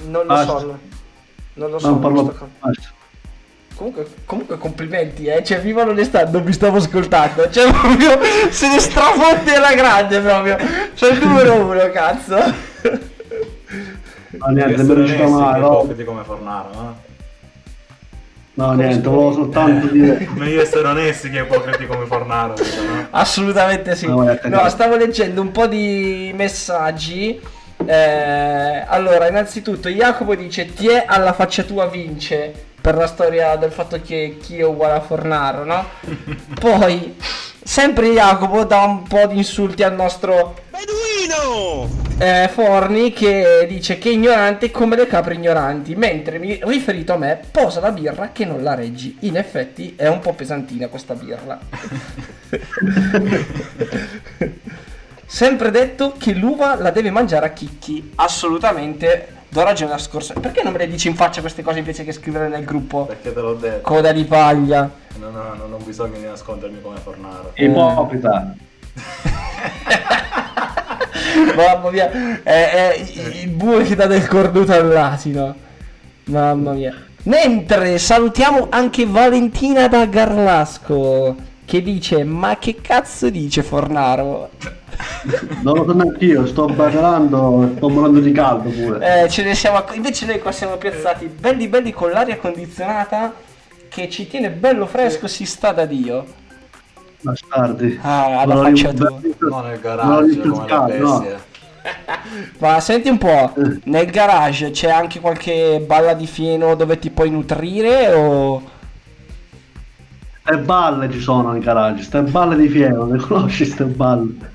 [0.07, 0.59] Non lo Basta.
[0.61, 0.79] so.
[1.55, 1.89] Non lo so.
[1.89, 2.49] Non parlo basta.
[3.81, 5.43] Comunque, comunque complimenti, eh.
[5.43, 7.49] Cioè, viva l'onestà, non mi stavo ascoltando.
[7.49, 8.19] Cioè, proprio
[8.51, 10.59] se ne strafotte alla grande proprio.
[10.93, 12.37] Cioè, il numero uno, cazzo.
[12.37, 12.53] No,
[14.49, 15.67] niente, non riuscito onesti, mai, no.
[15.67, 17.01] ipocriti come Fornaro, no?
[18.53, 20.29] No, niente, volevo soltanto dire.
[20.37, 23.07] Meglio essere onesti che ipocriti come Fornaro, no?
[23.13, 24.07] Assolutamente sì.
[24.07, 27.41] No, No, stavo leggendo un po' di messaggi.
[27.87, 32.69] Eh, allora, innanzitutto, Jacopo dice: Ti è alla faccia tua vince.
[32.81, 35.85] Per la storia del fatto che chi è uguale a Fornaro, no?
[36.59, 37.17] Poi,
[37.63, 40.55] sempre Jacopo dà un po' di insulti al nostro
[42.19, 47.17] eh, Forni che dice che è ignorante come le capre ignoranti, mentre mi- riferito a
[47.17, 49.17] me posa la birra che non la reggi.
[49.21, 51.59] In effetti è un po' pesantina questa birra.
[55.25, 58.13] Sempre detto che l'uva la deve mangiare a chicchi.
[58.17, 59.39] Assolutamente.
[59.53, 60.35] Do ragione la scorsa.
[60.35, 63.07] Perché non me le dici in faccia queste cose invece che scrivere nel gruppo?
[63.07, 63.81] Perché te l'ho detto.
[63.81, 64.89] Coda di paglia.
[65.19, 67.51] Non, ho- non ho bisogno di nascondermi come Fornaro.
[67.55, 68.55] Ipocrita.
[71.57, 72.11] Mamma mia,
[72.43, 73.05] è, è
[73.43, 75.55] il bue che dà del cornuto all'asino.
[76.25, 76.95] Mamma mia.
[77.25, 84.51] Mentre salutiamo anche Valentina da Garlasco che dice: Ma che cazzo dice Fornaro?
[85.63, 89.25] Non lo so neanche io, sto ballando, sto morendo di caldo pure.
[89.25, 93.33] Eh, ce ne siamo invece noi qua siamo piazzati belli belli con l'aria condizionata
[93.89, 96.25] che ci tiene bello fresco, si sta da Dio.
[97.21, 97.99] Bastardi.
[98.03, 99.11] Ah, alla Non faccia tua.
[99.11, 101.49] Non nel Non garage come le rinfrescato, no.
[102.59, 107.31] Ma senti un po', nel garage c'è anche qualche balla di fieno dove ti puoi
[107.31, 108.63] nutrire o...
[110.45, 114.51] E balle ci sono in garage, ste balle di fieno, le conosci ste balle?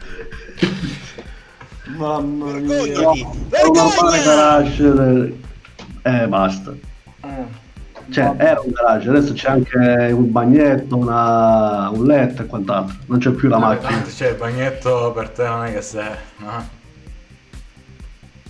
[1.97, 2.76] Mamma mia.
[2.84, 5.38] È un normale garage.
[6.01, 6.74] Eh, basta.
[8.10, 12.95] Cioè, era un garage, adesso c'è anche un bagnetto, una- un letto e quant'altro.
[13.08, 13.89] Non c'è più la Vabbè, macchina.
[13.91, 16.47] tanto, cioè, il bagnetto per te non è che sei, no?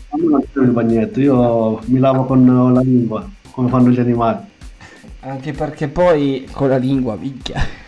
[0.09, 3.99] A me non c'è il bagnetto, io mi lavo con la lingua, come fanno gli
[3.99, 4.39] animali.
[5.21, 7.83] Anche perché poi con la lingua, minchia.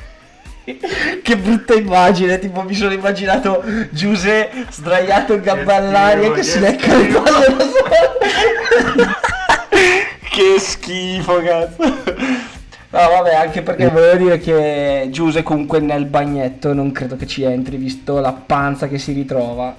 [1.23, 6.93] che brutta immagine, tipo mi sono immaginato Giuse sdraiato in gamba all'aria che si lecca
[6.95, 9.05] le palle da solo.
[10.29, 11.83] che schifo, cazzo.
[12.89, 17.43] No, vabbè, anche perché volevo dire che Giuse comunque nel bagnetto non credo che ci
[17.43, 19.73] entri, visto la panza che si ritrova.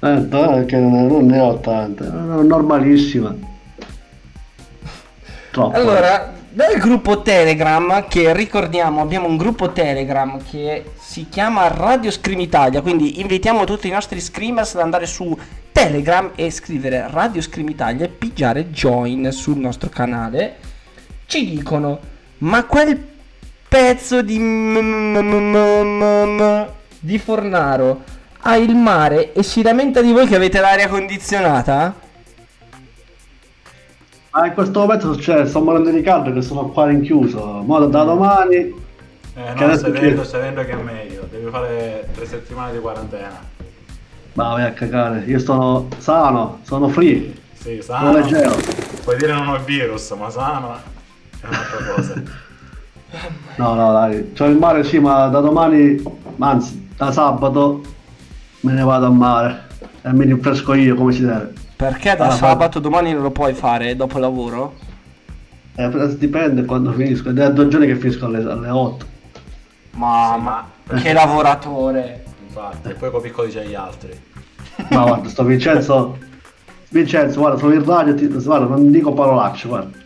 [0.00, 3.34] Eh, dai, che non ne ho tante, è normalissima.
[5.52, 5.76] Troppo.
[5.76, 12.40] Allora, nel gruppo Telegram, che ricordiamo, abbiamo un gruppo Telegram che si chiama Radio Scream
[12.40, 15.36] Italia, quindi invitiamo tutti i nostri screamers ad andare su
[15.72, 20.56] Telegram e scrivere Radio Scream Italia e pigiare join sul nostro canale.
[21.26, 21.98] Ci dicono,
[22.38, 23.02] ma quel
[23.68, 24.36] pezzo di
[27.00, 28.04] di Fornaro
[28.40, 32.10] ha il mare e si lamenta di voi che avete l'aria condizionata?
[34.34, 37.62] Ma in questo momento succede, sto morendo di caldo che sono qua rinchiuso.
[37.66, 38.54] Mo da domani.
[39.34, 41.26] Eh, che no, stai che- vedendo, stai vedendo che è meglio.
[41.30, 43.40] Devi fare tre settimane di quarantena.
[44.34, 47.34] Ma vai a cagare, io sono sano, sono free.
[47.52, 48.12] Sì, Sono sano.
[48.18, 48.54] leggero.
[49.04, 50.74] Puoi dire non ho il virus, ma sano
[51.40, 52.22] è un'altra cosa.
[53.56, 54.32] No, no, dai.
[54.32, 56.02] C'ho il mare sì, ma da domani,
[56.38, 57.82] anzi, da sabato
[58.60, 59.64] me ne vado al mare.
[60.00, 61.52] E mi rinfresco io come si deve.
[61.82, 64.74] Perché da Ah, sabato domani non lo puoi fare dopo lavoro?
[65.74, 67.30] Eh, dipende quando finisco.
[67.30, 69.06] È da due giorni che finisco alle, alle 8.
[69.90, 70.70] Mamma,
[71.02, 72.22] che lavoratore.
[72.46, 74.12] Infatti, e poi con piccoli c'è gli altri.
[74.90, 76.18] Ma guarda, sto Vincenzo.
[76.90, 79.98] Vincenzo, guarda, sono in radio, ti, guarda, non dico parolacce, guarda.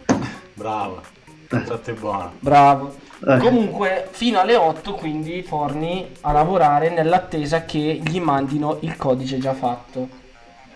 [0.54, 1.02] Bravo.
[1.50, 1.62] Eh.
[1.66, 2.32] Satti buono.
[2.38, 2.94] Bravo.
[3.22, 3.36] Eh.
[3.36, 9.52] Comunque, fino alle 8, quindi Forni a lavorare nell'attesa che gli mandino il codice già
[9.52, 10.08] fatto.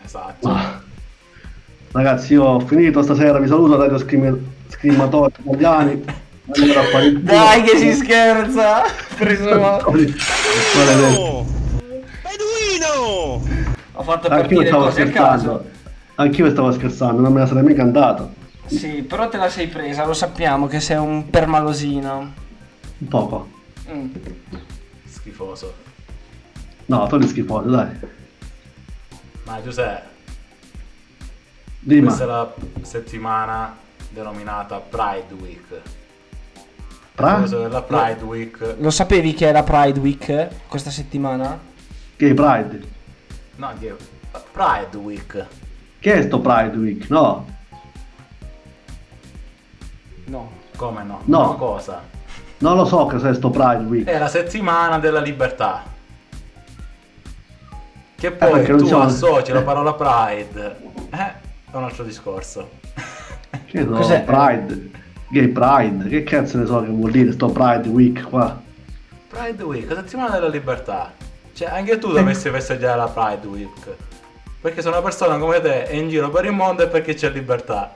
[0.05, 0.89] Esatto.
[1.93, 6.05] Ragazzi, io ho finito stasera, vi saluto Radio Screamatori italiani.
[7.21, 8.83] Dai che si scherza!
[9.17, 9.49] Preso
[13.93, 15.65] Ho fatto Anch'io stavo scherzando.
[16.15, 18.35] Anch'io stavo scherzando, non me la sarei mica andato.
[18.67, 22.33] Sì, però te la sei presa, lo sappiamo che sei un permalosino.
[22.99, 23.49] Un poco.
[23.93, 24.11] Mm.
[25.07, 25.75] Schifoso.
[26.87, 27.89] No, togli schifoso, dai.
[29.45, 30.09] Ma Giuseppe,
[31.83, 32.07] Dima.
[32.07, 32.53] questa è la
[32.83, 33.77] settimana
[34.11, 35.81] denominata Pride Week.
[37.15, 37.43] Pra?
[37.87, 38.77] Pride Week?
[38.79, 41.59] Lo sapevi che è la Pride Week questa settimana?
[42.17, 42.81] Gay Pride.
[43.57, 43.95] No, che
[44.53, 45.47] Pride Week.
[45.99, 47.09] Che è sto Pride Week?
[47.09, 47.47] No.
[50.27, 50.51] No.
[50.77, 51.21] Come no?
[51.25, 51.39] No.
[51.43, 52.03] No, cosa?
[52.59, 54.07] Non lo so che è sto Pride Week.
[54.07, 55.83] È la settimana della libertà.
[58.17, 60.77] Che poi perché non tu siamo- associ la parola Pride.
[61.11, 61.33] Eh,
[61.73, 62.69] è un altro discorso.
[63.67, 64.23] Che no, Cos'è?
[64.23, 64.91] Pride.
[65.31, 66.09] Gay Pride.
[66.09, 68.61] Che cazzo ne so che vuol dire sto Pride Week qua?
[69.29, 71.13] Pride Week, la settimana della libertà.
[71.53, 73.97] Cioè, anche tu dovresti festeggiare la Pride Week.
[74.61, 77.31] Perché se una persona come te è in giro per il mondo è perché c'è
[77.31, 77.93] libertà.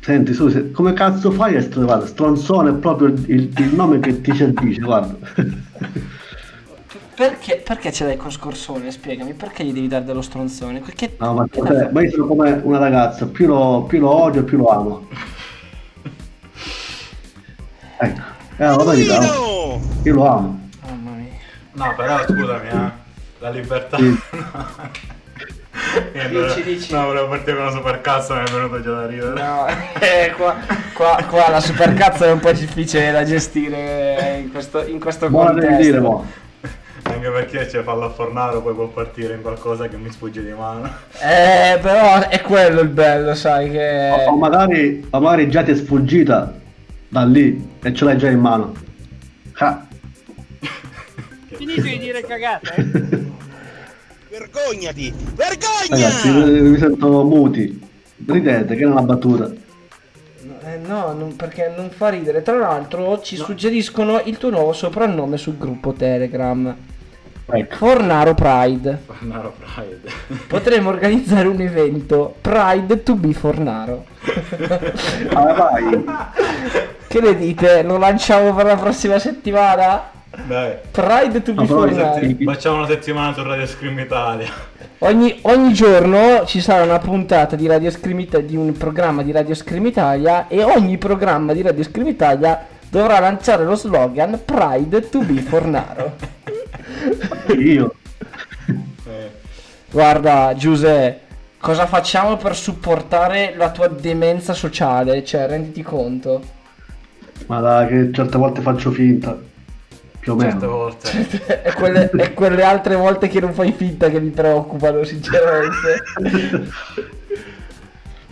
[0.00, 4.00] Senti, su, se- come cazzo fai a essere, guarda, stronzone è proprio il, il nome
[4.00, 5.16] che ti dice, guarda.
[7.20, 8.90] Perché, perché ce l'hai con Scorsone?
[8.90, 10.80] Spiegami, perché gli devi dare dello stronzone?
[10.80, 11.90] Che, No, ma, cos'è?
[11.90, 15.06] ma io sono come una ragazza, più lo, più lo odio più lo amo.
[18.02, 18.20] Ecco,
[18.56, 19.18] è una verità.
[19.20, 19.82] no?
[20.04, 20.68] Io lo amo.
[20.82, 21.28] Mamma mia.
[21.72, 22.90] No, però scusami, eh.
[23.40, 23.98] La libertà.
[23.98, 24.18] Sì.
[26.14, 26.92] Eh, Dici, dici.
[26.94, 29.32] No, volevo partire con una super cazzo mi è venuto già da ridere.
[29.42, 29.66] No,
[30.00, 30.56] eh, qua,
[30.94, 35.50] qua, qua la supercazzo è un po' difficile da gestire in questo, in questo Buona
[35.52, 35.84] devi contesto.
[35.90, 36.48] dire, mo.
[37.12, 40.52] Anche perché c'è fallo a fornaro, poi può partire in qualcosa che mi sfugge di
[40.52, 40.88] mano.
[41.20, 44.10] Eh, però è quello il bello, sai che...
[44.10, 46.54] O, o magari, o magari già ti è sfuggita
[47.08, 48.74] da lì e ce l'hai già in mano.
[49.54, 49.86] Ah,
[51.60, 52.74] Finito di dire cagate?
[54.30, 55.12] Vergognati!
[55.34, 56.06] Vergogna!
[56.06, 57.88] ragazzi, vi sento muti.
[58.26, 59.50] Ridete, che è una battuta.
[60.62, 62.42] Eh, no, non- perché non fa ridere.
[62.42, 66.74] Tra l'altro ci suggeriscono il tuo nuovo soprannome sul gruppo Telegram.
[67.52, 67.76] Ecco.
[67.76, 68.98] Fornaro Pride.
[69.06, 70.10] Fornaro Pride.
[70.46, 74.04] Potremmo organizzare un evento Pride to be Fornaro.
[75.32, 76.04] Ah, vai.
[77.08, 77.82] Che ne dite?
[77.82, 80.10] Lo lanciamo per la prossima settimana?
[80.46, 80.74] Dai.
[80.90, 82.14] Pride to be No, però i Fornaro.
[82.20, 84.48] setti- Facciamo una settimana su Radio Scream Italia.
[84.98, 89.32] Ogni, ogni giorno ci sarà una puntata di Radio Scream Ita- di un programma di
[89.32, 95.08] Radio Scream Italia e ogni programma di Radio Scream Italia dovrà lanciare lo slogan Pride
[95.08, 96.12] to be Fornaro.
[97.58, 97.94] Io.
[99.06, 99.30] Eh,
[99.90, 101.20] Guarda, Giuseppe,
[101.58, 105.24] cosa facciamo per supportare la tua demenza sociale?
[105.24, 106.42] Cioè, renditi conto.
[107.46, 109.36] Ma dai, che certe volte faccio finta.
[110.20, 110.50] Più o meno.
[110.50, 111.62] certe volte.
[111.64, 116.02] e, quelle, e quelle altre volte che non fai finta che mi preoccupano, sinceramente.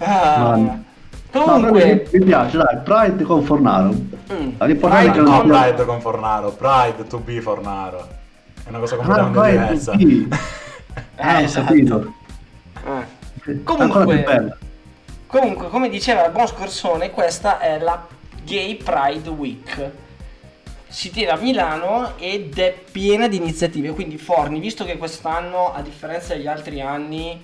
[0.01, 0.57] Ah.
[0.57, 0.83] Ma-
[1.31, 3.89] No, Comunque, mi, mi piace, dai, Pride con Fornaro.
[4.33, 4.51] Mm.
[4.59, 6.53] È No, non sia- Pride con Fornaro.
[6.53, 8.09] Pride to be Fornaro.
[8.69, 9.97] È una cosa Ah, completamente Pride diversa.
[9.97, 10.29] sì.
[11.21, 11.67] Ah, ho esatto.
[11.67, 12.15] capito.
[12.87, 13.61] eh.
[13.67, 14.57] Ancora più bella.
[15.27, 18.07] Comunque, come diceva il buon Scorsone, questa è la
[18.45, 19.91] Gay Pride Week.
[20.87, 23.91] Si tiene a Milano ed è piena di iniziative.
[23.91, 27.41] Quindi, Forni, visto che quest'anno, a differenza degli altri anni,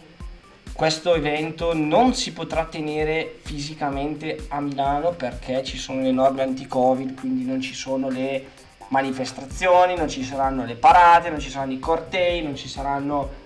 [0.73, 7.19] questo evento non si potrà tenere fisicamente a Milano perché ci sono le norme anti-Covid,
[7.19, 8.45] quindi non ci sono le
[8.89, 13.43] manifestazioni, non ci saranno le parate, non ci saranno i cortei, non ci saranno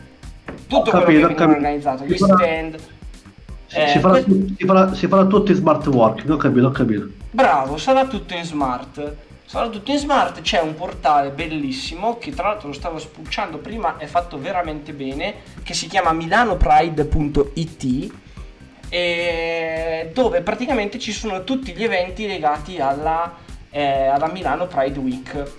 [0.66, 2.78] tutto quello capito, che viene organizzato, gli stand.
[3.70, 6.70] Eh, si, farà, que- si, farà, si farà tutto in smart working, ho capito, ho
[6.70, 7.06] capito.
[7.30, 9.14] Bravo, sarà tutto in smart.
[9.44, 13.96] Sarà tutto in smart, c'è un portale bellissimo che tra l'altro lo stavo spulciando prima,
[13.96, 18.12] è fatto veramente bene, che si chiama milanopride.it
[18.90, 23.36] e dove praticamente ci sono tutti gli eventi legati alla,
[23.70, 25.50] eh, alla Milano Pride Week.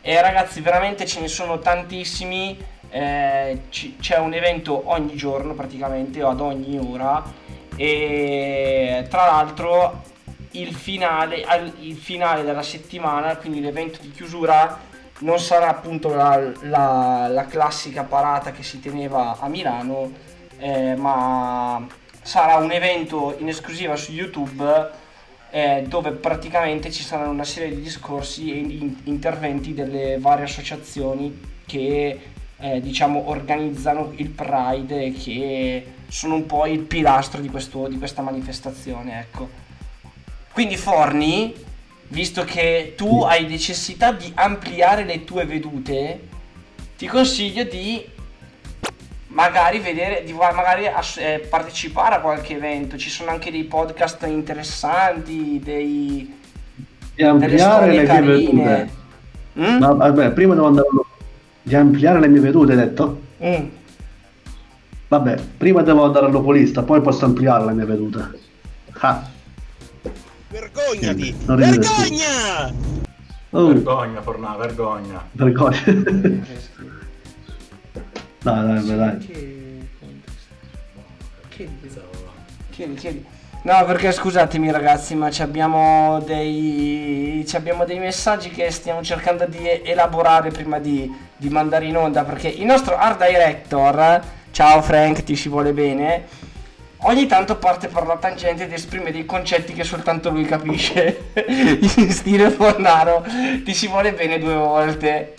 [0.00, 2.76] E ragazzi, veramente ce ne sono tantissimi.
[2.90, 7.22] eh, ci- c'è un evento ogni giorno praticamente o ad ogni ora
[7.76, 10.02] e tra l'altro
[10.52, 14.78] il finale, al- il finale della settimana quindi l'evento di chiusura
[15.18, 20.10] non sarà appunto la, la- la classica parata che si teneva a Milano
[20.58, 21.86] eh, ma
[22.22, 24.90] sarà un evento in esclusiva su YouTube
[25.50, 31.40] eh, dove praticamente ci saranno una serie di discorsi e in- interventi delle varie associazioni
[31.66, 32.20] che
[32.60, 37.98] eh, diciamo organizzano il Pride e che sono un po' il pilastro di, questo- di
[37.98, 39.48] questa manifestazione ecco.
[40.52, 41.54] Quindi Forni
[42.08, 46.20] visto che tu hai necessità di ampliare le tue vedute
[46.96, 48.04] ti consiglio di
[49.28, 54.24] magari vedere di magari ass- eh, partecipare a qualche evento ci sono anche dei podcast
[54.26, 56.38] interessanti dei
[57.14, 58.90] Di ampliare le mie vedute.
[59.58, 59.78] Mm?
[59.78, 60.86] Ma vabbè, prima devo andare
[61.62, 63.20] di ampliare le mie vedute, hai detto?
[63.44, 63.66] Mm.
[65.08, 68.38] Vabbè, prima devo andare all'opolista, poi posso ampliare le mie vedute.
[69.00, 69.26] Ah,
[70.48, 71.34] Vergognati!
[71.46, 71.56] non.
[71.56, 72.72] Vergogna!
[73.50, 75.24] Oh, Vergogna, Fornà, vergogna.
[75.32, 75.76] vergogna.
[78.52, 79.86] dai, dai, dai, dai.
[82.70, 83.24] Chiedi, chiedi.
[83.62, 89.46] No, perché scusatemi ragazzi, ma ci abbiamo dei, ci abbiamo dei messaggi che stiamo cercando
[89.46, 94.22] di elaborare prima di, di mandare in onda, perché il nostro art director,
[94.52, 96.26] ciao Frank, ti si vuole bene,
[96.98, 101.32] ogni tanto parte per la tangente ed esprime dei concetti che soltanto lui capisce,
[101.96, 103.24] in stile Fornaro,
[103.64, 105.34] ti si vuole bene due volte.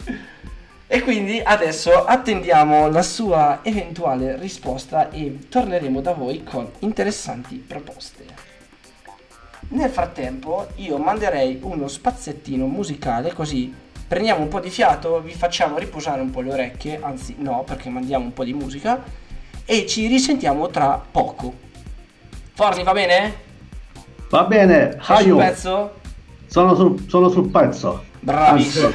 [0.91, 8.25] E quindi adesso attendiamo la sua eventuale risposta e torneremo da voi con interessanti proposte.
[9.67, 13.71] Nel frattempo io manderei uno spazzettino musicale così
[14.07, 17.89] prendiamo un po' di fiato, vi facciamo riposare un po' le orecchie, anzi no perché
[17.89, 19.03] mandiamo un po' di musica
[19.65, 21.53] e ci risentiamo tra poco.
[22.55, 23.33] Forni va bene?
[24.31, 25.93] Va bene, sul Hayo, pezzo?
[26.47, 28.08] sono sul, sono sul pezzo.
[28.19, 28.91] Bravissimo.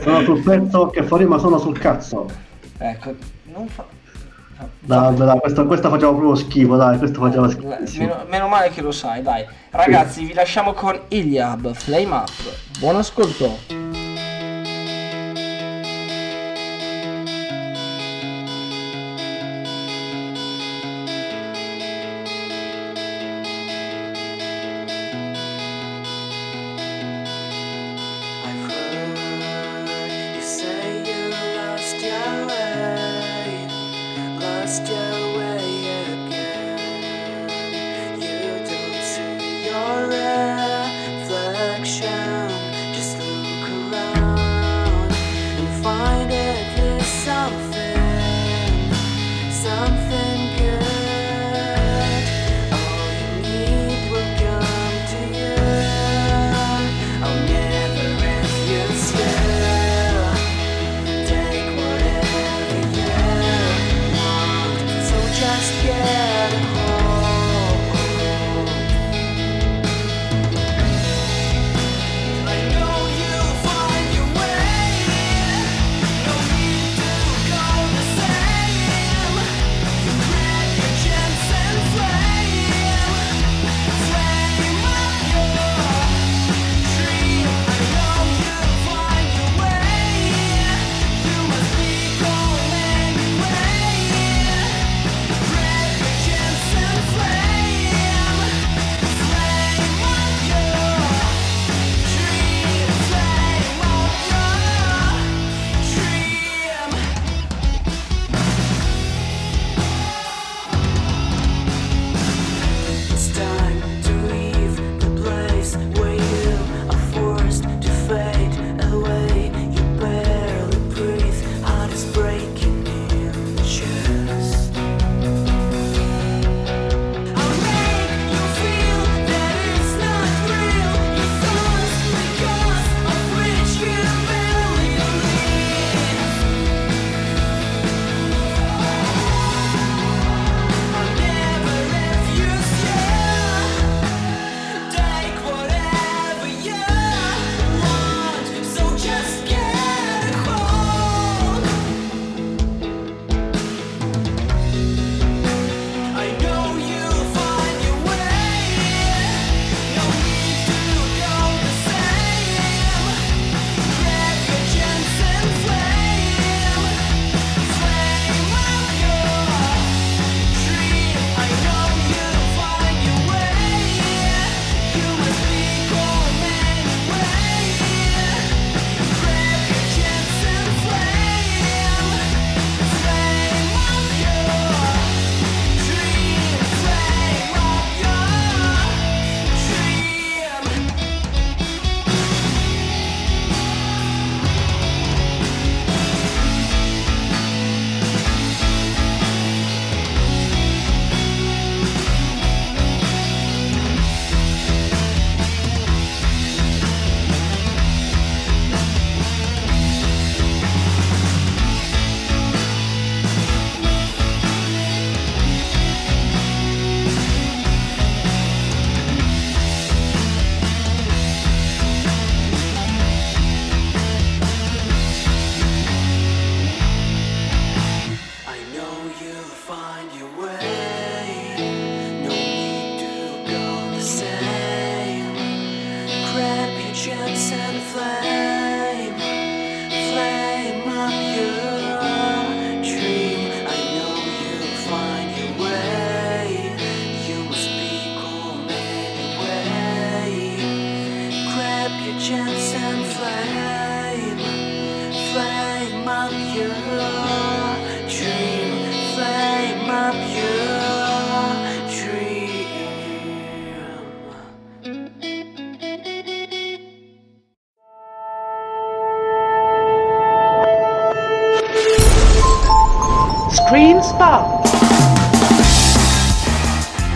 [0.00, 2.26] Sono sul pezzo che fuori ma sono sul cazzo.
[2.78, 3.14] Ecco,
[3.44, 3.84] non fa...
[4.78, 7.98] Dai, dai, questa, questa faceva proprio schifo, dai, questa faceva schifo.
[7.98, 9.44] Meno, meno male che lo sai, dai.
[9.70, 12.30] Ragazzi, vi lasciamo con Iliab, Flame Up.
[12.78, 13.81] Buon ascolto.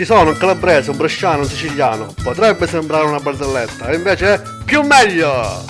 [0.00, 2.14] Ci sono un calabrese, un bresciano, un siciliano.
[2.22, 5.62] Potrebbe sembrare una barzelletta, e invece è più meglio!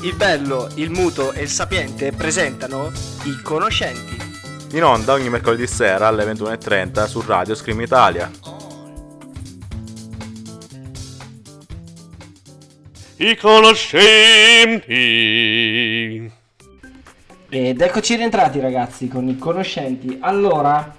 [0.00, 2.90] Il bello, il muto e il sapiente presentano
[3.24, 4.16] i conoscenti.
[4.72, 8.30] In onda ogni mercoledì sera alle 21.30 su Radio Scream Italia.
[13.16, 14.90] I conoscenti.
[17.50, 20.16] Ed eccoci rientrati ragazzi con i conoscenti.
[20.22, 20.96] Allora,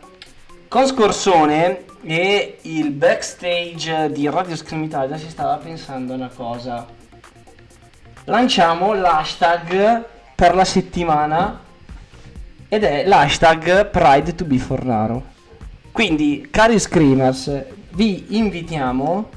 [0.68, 6.86] con Scorsone e il backstage di Radio Scream Italia si stava pensando a una cosa.
[8.26, 11.62] Lanciamo l'hashtag per la settimana
[12.68, 15.32] ed è l'hashtag Pride to be Fornaro.
[15.92, 19.30] Quindi, cari screamers, vi invitiamo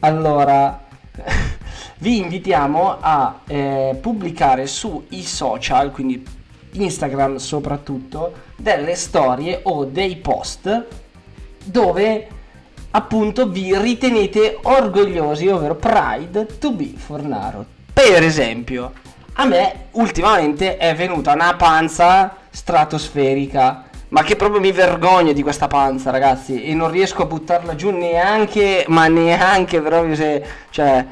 [0.00, 0.80] allora
[1.98, 6.24] vi invitiamo a eh, pubblicare sui social, quindi
[6.72, 11.00] Instagram soprattutto, delle storie o dei post
[11.64, 12.28] dove
[12.90, 17.64] appunto vi ritenete orgogliosi, ovvero Pride to be Fornaro.
[17.92, 18.92] Per esempio,
[19.34, 23.84] a me ultimamente è venuta una panza stratosferica.
[24.08, 26.62] Ma che proprio mi vergogno di questa panza, ragazzi.
[26.62, 30.44] E non riesco a buttarla giù neanche, ma neanche proprio se.
[30.68, 31.06] Cioè.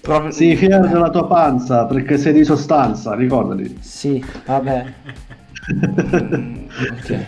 [0.00, 0.30] Proprio...
[0.32, 3.78] Sì, fiero della tua panza perché sei di sostanza, ricordati.
[3.80, 4.84] Sì, vabbè.
[5.72, 7.26] Mm, ok.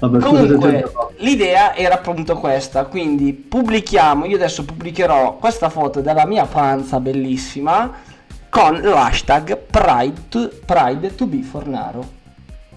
[0.00, 6.46] Vabbè, Comunque, l'idea era appunto questa, quindi pubblichiamo, io adesso pubblicherò questa foto della mia
[6.46, 7.92] panza bellissima
[8.48, 12.18] con l'hashtag Pride to, Pride to be Fornaro.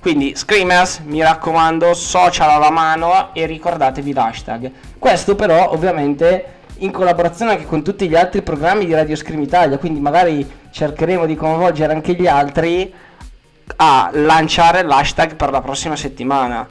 [0.02, 4.72] Quindi, Screamers, mi raccomando, social alla mano e ricordatevi l'hashtag.
[5.00, 6.46] Questo però, ovviamente,
[6.80, 11.26] in collaborazione anche con tutti gli altri programmi di Radio Scream Italia, quindi magari cercheremo
[11.26, 12.94] di coinvolgere anche gli altri
[13.78, 16.68] a lanciare l'hashtag per la prossima settimana.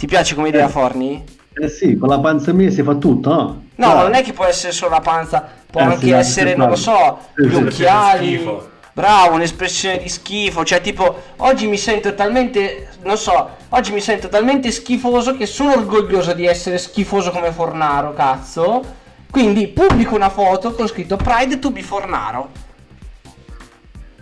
[0.00, 1.22] Ti piace come idea, Forni?
[1.52, 3.62] Eh sì, con la panza mia si fa tutto, no?
[3.74, 6.70] No, non è che può essere solo la panza, può Eh, anche sì, essere, non
[6.70, 7.62] lo so, Sì, gli sì.
[7.62, 8.46] occhiali.
[8.94, 14.30] Bravo, un'espressione di schifo, cioè tipo oggi mi sento talmente, non so, oggi mi sento
[14.30, 18.82] talmente schifoso che sono orgoglioso di essere schifoso come Fornaro, cazzo.
[19.30, 22.48] Quindi pubblico una foto con scritto Pride to be Fornaro.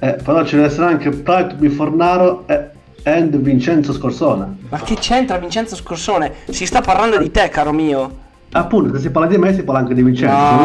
[0.01, 2.71] Eh, però ci deve essere anche Pride to be Fornaro e
[3.05, 4.57] and Vincenzo Scorsone.
[4.69, 6.33] Ma che c'entra Vincenzo Scorsone?
[6.51, 8.27] Si sta parlando di te, caro mio.
[8.53, 10.35] Appunto, se si parla di me si parla anche di Vincenzo.
[10.35, 10.63] sono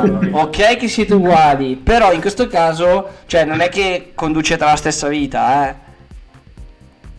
[0.00, 0.30] uguali.
[0.30, 0.40] No.
[0.40, 5.08] ok che siete uguali, però in questo caso, cioè non è che conducete la stessa
[5.08, 5.74] vita, eh.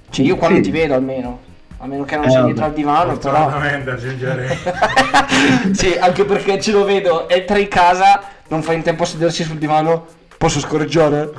[0.10, 0.64] Cioè io qua non Sì.
[0.64, 1.40] ti vedo almeno,
[1.78, 3.48] a meno che non Eh, sei dietro al divano, però...
[3.48, 4.58] Aggiungerei.
[5.74, 9.44] sì, anche perché ce lo vedo, entra in casa, non fa in tempo a sedersi
[9.44, 10.06] sul divano,
[10.38, 11.30] posso scorreggiare?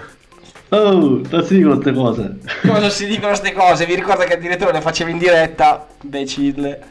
[0.70, 2.38] Oh, non si dicono queste cose.
[2.66, 3.86] Cosa si dicono queste cose?
[3.86, 6.82] Vi ricordo che il direttore le faceva in diretta, imbecille.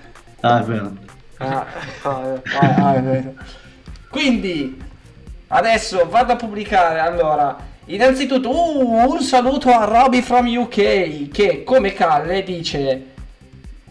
[0.42, 0.92] Ah, è vero.
[1.38, 1.66] Ah,
[2.04, 3.34] ah, ah, ah, è vero.
[4.10, 4.82] Quindi,
[5.48, 7.00] adesso vado a pubblicare.
[7.00, 13.06] Allora, innanzitutto, uh, un saluto a Roby from UK che, come Calle, dice: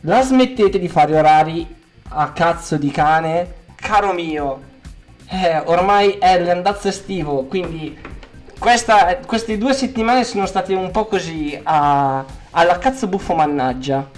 [0.03, 1.67] La smettete di fare orari
[2.09, 3.61] a cazzo di cane?
[3.75, 4.61] Caro mio,
[5.29, 7.99] eh, ormai è l'andazzo estivo, quindi
[8.63, 14.09] questa- queste due settimane sono state un po' così a- alla cazzo buffo mannaggia.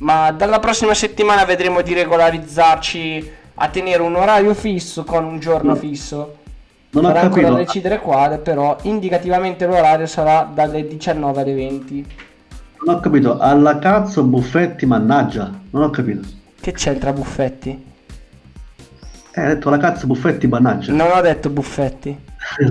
[0.00, 5.74] Ma dalla prossima settimana vedremo di regolarizzarci a tenere un orario fisso con un giorno
[5.74, 6.36] fisso.
[6.90, 12.06] Non ho Sarà ancora da decidere quale, però indicativamente l'orario sarà dalle 19 alle 20.
[12.84, 13.38] Non ho capito.
[13.38, 15.50] Alla cazzo Buffetti, mannaggia.
[15.70, 16.28] Non ho capito.
[16.60, 17.84] Che c'entra Buffetti?
[19.32, 20.92] Eh, hai detto alla cazzo Buffetti, mannaggia.
[20.92, 22.18] Non ho detto Buffetti.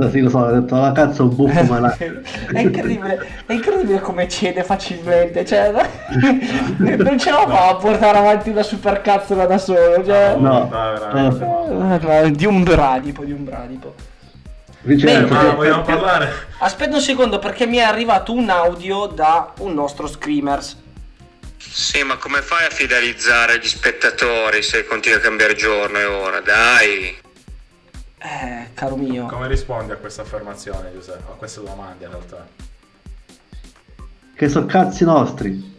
[0.09, 1.95] Sì, lo so, ho detto la cazzo un buffo, ma la...
[1.97, 5.71] È incredibile, è incredibile come cede facilmente, cioè
[6.77, 10.35] non ce la fa a portare avanti una supercazzola da solo, cioè...
[10.37, 10.69] No,
[11.13, 13.93] Eh, ma Di un bradipo, di un bradipo.
[14.81, 16.31] Vincenzo, Ma che- vogliamo parlare?
[16.59, 20.83] Aspetta un secondo perché mi è arrivato un audio da un nostro screamers.
[21.57, 26.39] Sì, ma come fai a fidelizzare gli spettatori se continui a cambiare giorno e ora?
[26.39, 27.17] Dai!
[28.25, 29.27] Eh, caro mio.
[29.27, 31.31] Come rispondi a questa affermazione, Giuseppe?
[31.31, 32.47] A queste domande in realtà?
[34.35, 35.73] che sono cazzi nostri.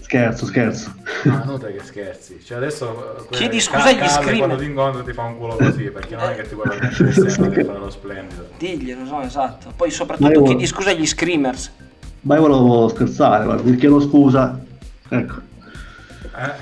[0.00, 0.94] Scherzo, scherzo.
[1.24, 2.40] No, inutile che scherzi.
[2.42, 4.36] Cioè adesso eh, Chiedi Ca- scusa agli screamer.
[4.38, 7.12] quando ti incontro ti fa un culo così, perché non è che ti vuole mettere
[7.30, 8.48] sempre di fare lo splendido.
[8.56, 9.72] Diglielo, no, esatto.
[9.76, 11.72] Poi soprattutto io- chiedi scusa agli screamers.
[12.22, 14.58] Ma io volevo scherzare, guarda, mi chiedo scusa.
[15.08, 15.34] Ecco,
[16.36, 16.52] Eh?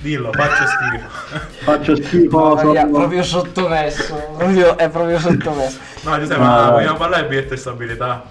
[0.00, 1.08] Dillo, faccio schifo.
[1.64, 2.54] faccio schifo.
[2.70, 4.14] Mia, sono- proprio sottomesso.
[4.36, 5.78] proprio- è proprio sottomesso.
[6.04, 6.70] No, Giuseppe, No, ma dai.
[6.72, 8.24] vogliamo parlare del biglietto di stabilità?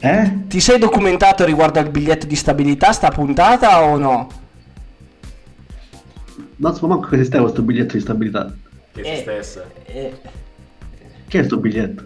[0.00, 0.32] Eh?
[0.46, 4.28] Ti sei documentato riguardo al biglietto di stabilità sta puntata o no?
[6.56, 8.52] Non so manco che esisteva questo biglietto di stabilità.
[8.92, 9.12] Che Eh.
[9.12, 9.70] esistesse.
[9.86, 10.20] Eh,
[11.26, 12.04] Che è sto biglietto?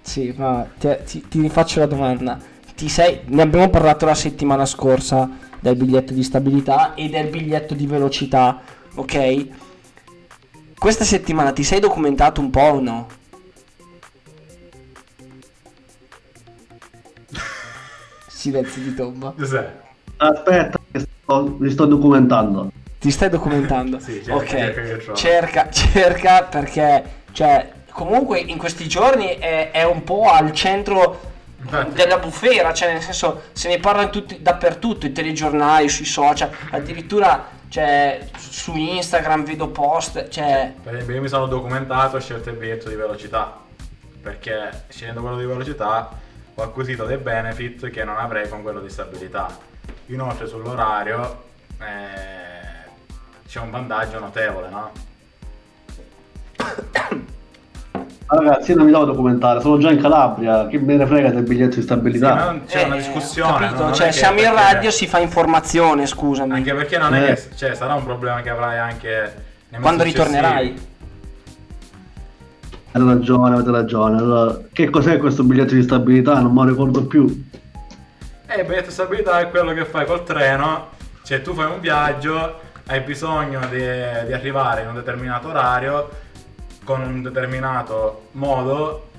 [0.00, 2.38] sì, ma ti, ti, ti rifaccio la domanda.
[2.74, 5.28] Ti sei, ne abbiamo parlato la settimana scorsa
[5.60, 8.60] del biglietto di stabilità e del biglietto di velocità,
[8.94, 9.46] ok?
[10.78, 13.08] Questa settimana ti sei documentato un po' o no?
[18.28, 19.34] Silenzio di tomba.
[19.36, 19.86] Giuseppe.
[20.18, 22.70] Aspetta, che sto- mi sto documentando.
[22.98, 23.98] Ti stai documentando?
[24.00, 25.12] Sì, cerca, ok.
[25.14, 31.36] Cerca, cerca perché, cioè, comunque in questi giorni è, è un po' al centro.
[31.92, 37.56] Della bufera, cioè nel senso se ne parla tutti, dappertutto, i telegiornali, sui social, addirittura
[37.68, 40.72] cioè, su Instagram vedo post, cioè...
[40.82, 43.60] Per esempio, io mi sono documentato e ho scelto il biglietto di velocità.
[44.20, 46.10] Perché scegliendo quello di velocità
[46.54, 49.56] ho acquisito dei benefit che non avrei con quello di stabilità.
[50.06, 51.44] Inoltre sull'orario
[51.80, 52.88] eh,
[53.46, 54.92] c'è un vantaggio notevole, no?
[58.30, 60.66] Ah, ragazzi, io non mi devo documentare, sono già in Calabria.
[60.66, 62.34] Che me ne frega del biglietto di Sì, stabilità?
[62.34, 63.66] non- c'è una eh, discussione.
[63.66, 63.82] capito?
[63.84, 66.52] non è cioè, siamo in perché- radio, si fa informazione, scusami.
[66.52, 67.34] Anche perché non è Eh.
[67.34, 69.34] che cioè, sarà un problema che avrai anche
[69.80, 70.24] Quando successivi.
[70.24, 70.86] ritornerai?
[72.92, 74.18] Avete ragione, avete ragione.
[74.18, 76.38] Allora, che cos'è questo biglietto di stabilità?
[76.40, 77.44] Non me lo ricordo più.
[78.46, 80.88] E il biglietto di stabilità è quello che fai col treno,
[81.22, 86.08] cioè tu fai un viaggio, hai bisogno di, di arrivare in un determinato orario,
[86.88, 89.10] con un determinato modo,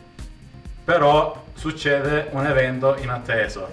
[0.84, 3.68] però succede un evento inatteso.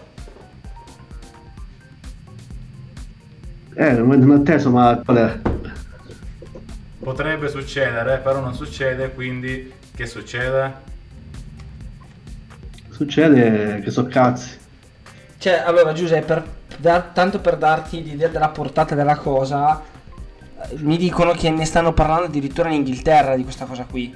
[3.75, 5.41] Eh, non ho atteso, ma qual è?
[6.99, 10.75] Potrebbe succedere, però non succede, quindi che succede?
[12.91, 14.59] Succede che so cazzi.
[15.39, 16.45] Cioè, allora Giuseppe, per
[16.77, 19.83] dar- tanto per darti l'idea della portata della cosa,
[20.79, 24.15] mi dicono che ne stanno parlando addirittura in Inghilterra di questa cosa qui.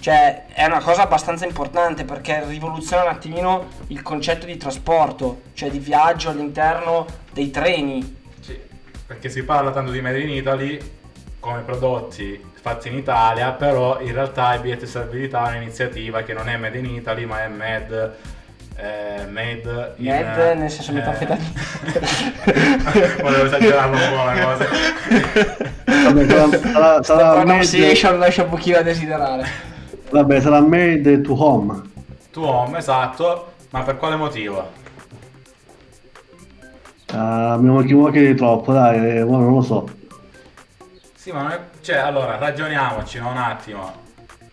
[0.00, 5.70] Cioè, è una cosa abbastanza importante perché rivoluziona un attimino il concetto di trasporto, cioè
[5.70, 8.16] di viaggio all'interno dei treni.
[8.40, 8.58] Sì,
[9.06, 10.78] perché si parla tanto di Made in Italy
[11.40, 16.32] come prodotti fatti in Italia, però in realtà il biglietto di stabilità è un'iniziativa che
[16.32, 18.16] non è Made in Italy, ma è Made,
[18.76, 20.06] eh, made in...
[20.06, 21.50] Mad, nel senso eh, metanfetamina.
[23.22, 24.66] Volevo esagerarlo un po' la cosa.
[25.84, 29.46] Vabbè, sarà, sarà, sarà made, pronunciation lascia un pochino a desiderare.
[30.10, 31.82] vabbè, sarà made to home.
[32.32, 34.82] Tu home, esatto, ma per quale motivo?
[37.12, 39.88] Ah, mi equivochi di troppo, dai, eh, non lo so.
[41.14, 41.60] Sì, ma non è...
[41.80, 44.03] Cioè, allora, ragioniamoci un attimo.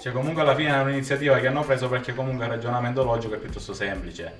[0.01, 3.37] Cioè, comunque alla fine è un'iniziativa che hanno preso perché comunque il ragionamento logico è
[3.37, 4.35] piuttosto semplice.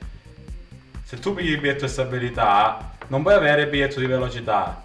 [1.03, 4.83] Se tu pigli il biglietto di stabilità, non puoi avere il biglietto di velocità.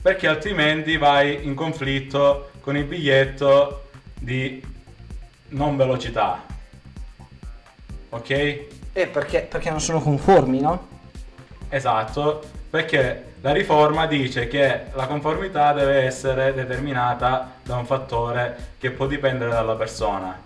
[0.00, 4.64] Perché altrimenti vai in conflitto con il biglietto di
[5.48, 6.46] non velocità.
[8.08, 8.30] Ok?
[8.30, 10.88] Eh, perché, perché non sono conformi, no?
[11.68, 18.90] Esatto, perché la riforma dice che la conformità deve essere determinata da un fattore che
[18.90, 20.38] può dipendere dalla persona.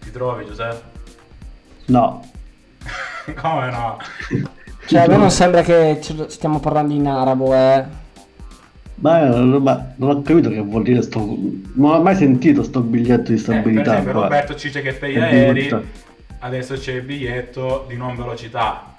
[0.00, 0.82] Ti trovi Giuseppe?
[1.86, 2.22] No.
[3.40, 3.96] Come no?
[4.86, 5.98] Cioè, a me non sembra che
[6.28, 8.02] stiamo parlando in arabo, eh.
[8.96, 11.18] Ma, ma non ho capito che vuol dire sto.
[11.74, 13.92] Non ho mai sentito sto biglietto di Eh, per stabilità.
[13.92, 14.12] esempio.
[14.12, 15.74] Roberto ci dice che per gli aerei
[16.40, 18.93] adesso c'è il biglietto di non velocità.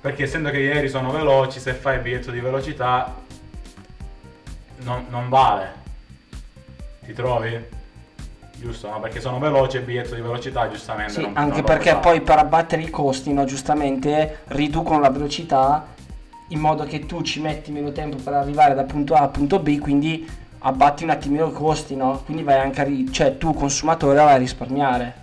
[0.00, 3.14] Perché essendo che gli aerei sono veloci, se fai il biglietto di velocità
[4.78, 5.74] non, non vale.
[7.04, 7.78] Ti trovi?
[8.60, 8.88] giusto?
[8.88, 9.00] No?
[9.00, 12.38] Perché sono veloci e biglietto di velocità giustamente Sì, non anche non perché poi per
[12.38, 15.86] abbattere i costi, no, giustamente riducono la velocità
[16.48, 19.58] in modo che tu ci metti meno tempo per arrivare da punto A a punto
[19.58, 20.28] B, quindi
[20.58, 22.20] abbatti un attimino i costi, no?
[22.24, 25.14] Quindi vai anche a ri- cioè tu consumatore vai a risparmiare.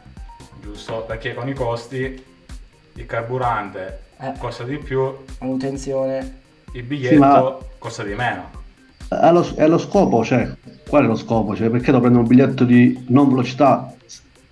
[0.62, 1.02] giusto?
[1.02, 2.26] Perché con i costi
[2.94, 4.34] il carburante Eh.
[4.40, 6.40] costa di più, Manutenzione.
[6.74, 8.50] il biglietto Sì, ma- costa di meno.
[9.08, 10.50] È lo, è lo scopo, cioè,
[10.90, 11.56] qual è lo scopo?
[11.56, 13.94] Cioè, perché devo prendere un biglietto di non velocità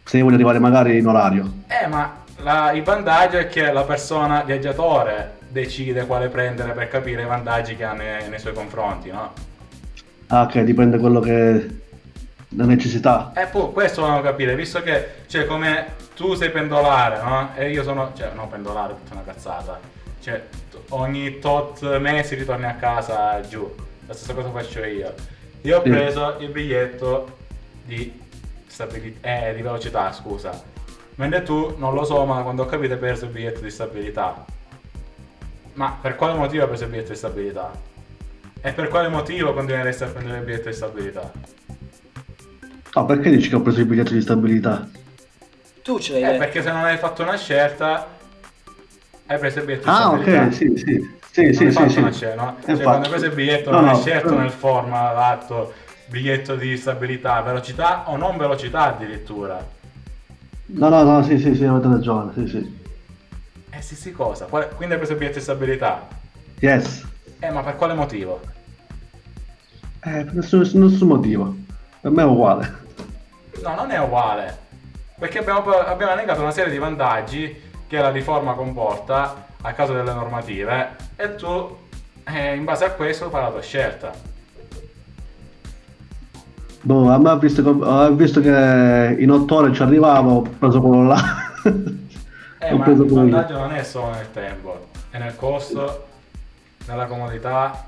[0.03, 1.51] se voglio arrivare magari in orario?
[1.68, 7.24] Eh, ma la- il vantaggio è che la persona viaggiatore decide quale prendere per capire
[7.24, 9.34] i vantaggi che ha nei, nei suoi confronti, no?
[10.28, 11.80] Ah, ok, dipende quello che...
[12.49, 13.32] la necessità.
[13.36, 15.86] E poi questo dobbiamo capire, visto che, cioè, come
[16.16, 17.49] tu sei pendolare, no?
[17.55, 19.80] E io sono, cioè, no, pendolare, tutta una cazzata.
[20.22, 20.43] Cioè,
[20.89, 23.74] ogni tot mesi ritorni a casa giù.
[24.07, 25.13] La stessa cosa faccio io.
[25.61, 25.89] Io ho Sì.
[25.89, 27.38] preso il biglietto
[27.84, 28.20] di
[28.66, 30.63] stabilità, eh, di velocità, scusa.
[31.16, 34.45] Mentre tu, non lo so, ma quando ho capito hai preso il biglietto di stabilità.
[35.74, 37.72] Ma per quale motivo hai preso il biglietto di stabilità?
[38.61, 41.32] E per quale motivo continueresti a prendere il biglietto di stabilità?
[42.95, 44.88] No, perché dici che ho preso il biglietto di stabilità?
[45.86, 48.07] Tu ce l'hai Eh, perché se non hai fatto una scelta,
[49.27, 51.13] hai preso il biglietto di Ah, ok, sì, sì.
[51.29, 51.99] Sì, Non sì, hai sì, fatto sì.
[51.99, 52.57] una scelta, no?
[52.65, 55.73] Cioè, quando hai preso il biglietto No, non hai no, scelto però- nel formato
[56.07, 59.63] biglietto di stabilità, velocità o non velocità addirittura.
[60.67, 62.79] No, no, no, sì, sì, sì, avete ragione, sì, sì.
[63.69, 64.45] Eh sì sì cosa?
[64.45, 66.07] Quindi hai preso il biglietto di stabilità.
[66.61, 67.05] Yes.
[67.38, 68.39] Eh ma per quale motivo?
[70.03, 71.55] Eh, per nessun, nessun motivo.
[72.01, 72.73] Per me è uguale.
[73.61, 74.63] No, non è uguale.
[75.18, 80.13] Perché abbiamo, abbiamo negato una serie di vantaggi che la riforma comporta a causa delle
[80.13, 81.78] normative e tu
[82.26, 84.11] eh, in base a questo fai la tua scelta.
[86.82, 91.03] Boh, a me visto, che- visto che in otto ore ci arrivavo, ho preso quello
[91.03, 91.22] là.
[92.57, 96.07] Eh, ho ma preso il vantaggio non è solo nel tempo, è nel costo,
[96.88, 97.86] nella comodità,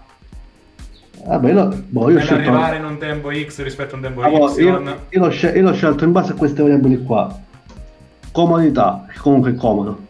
[1.26, 2.36] Vabbè, io, boh, io scelto...
[2.36, 4.63] nell'arrivare in un tempo X rispetto a un tempo Ah, boh, Y.
[4.63, 7.36] io, io l'ho scel- io l'ho scelto in base a queste variabili qua.
[8.32, 10.05] Comodità, comunque comodo.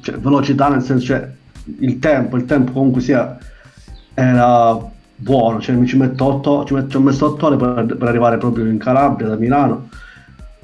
[0.00, 1.28] Cioè, velocità nel senso, cioè,
[1.80, 3.38] il tempo, il tempo comunque sia
[4.14, 4.78] era
[5.16, 8.08] buono, cioè mi ci metto 8, ci, met- ci ho messo 8 ore per, per
[8.08, 9.88] arrivare proprio in Calabria da Milano.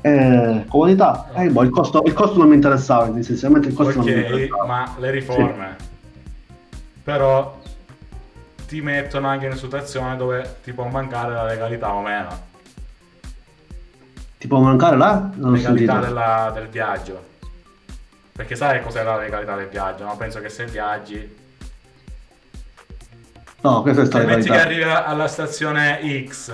[0.02, 4.06] Eh, comodità, eh, boh, il, costo, il costo non mi interessava, essenzialmente il costo non
[4.06, 4.66] mi interessava.
[4.66, 5.76] ma le riforme
[7.02, 7.58] però
[8.70, 12.48] ti mettono anche in una situazione dove ti può mancare la legalità o meno.
[14.38, 14.94] Ti può mancare?
[14.94, 17.26] Non ho legalità della- del viaggio.
[18.30, 20.04] Perché sai cos'è la legalità del viaggio?
[20.04, 20.16] No?
[20.16, 21.38] Penso che se viaggi
[23.62, 26.52] No, questa è stata la metti che arriva alla stazione X,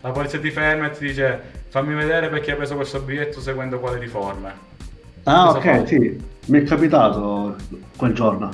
[0.00, 3.80] la polizia ti ferma e ti dice fammi vedere perché hai preso questo biglietto seguendo
[3.80, 4.54] quale riforme.
[5.24, 5.86] Ah, Cosa ok, fai?
[5.88, 7.56] sì, mi è capitato
[7.96, 8.50] quel giorno.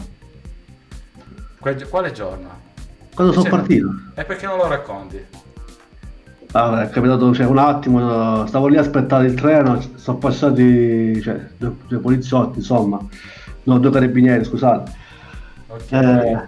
[1.60, 2.61] Que- quale giorno?
[3.14, 3.90] Quando sono partito.
[4.14, 5.24] E perché non lo racconti?
[6.52, 11.20] Ah, beh, è capitato cioè, un attimo, stavo lì a aspettare il treno, sono passati
[11.22, 12.98] cioè, due, due poliziotti, insomma,
[13.64, 14.92] no, due carabinieri, scusate.
[15.88, 16.38] Eh,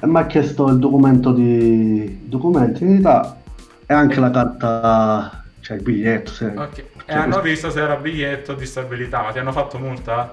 [0.00, 3.36] e mi ha chiesto il documento di documenti di identità
[3.86, 6.32] e anche la carta, cioè il biglietto.
[6.32, 6.78] Se, Ok.
[6.78, 10.32] E cioè, hanno questo- visto se era biglietto di stabilità, ma ti hanno fatto multa?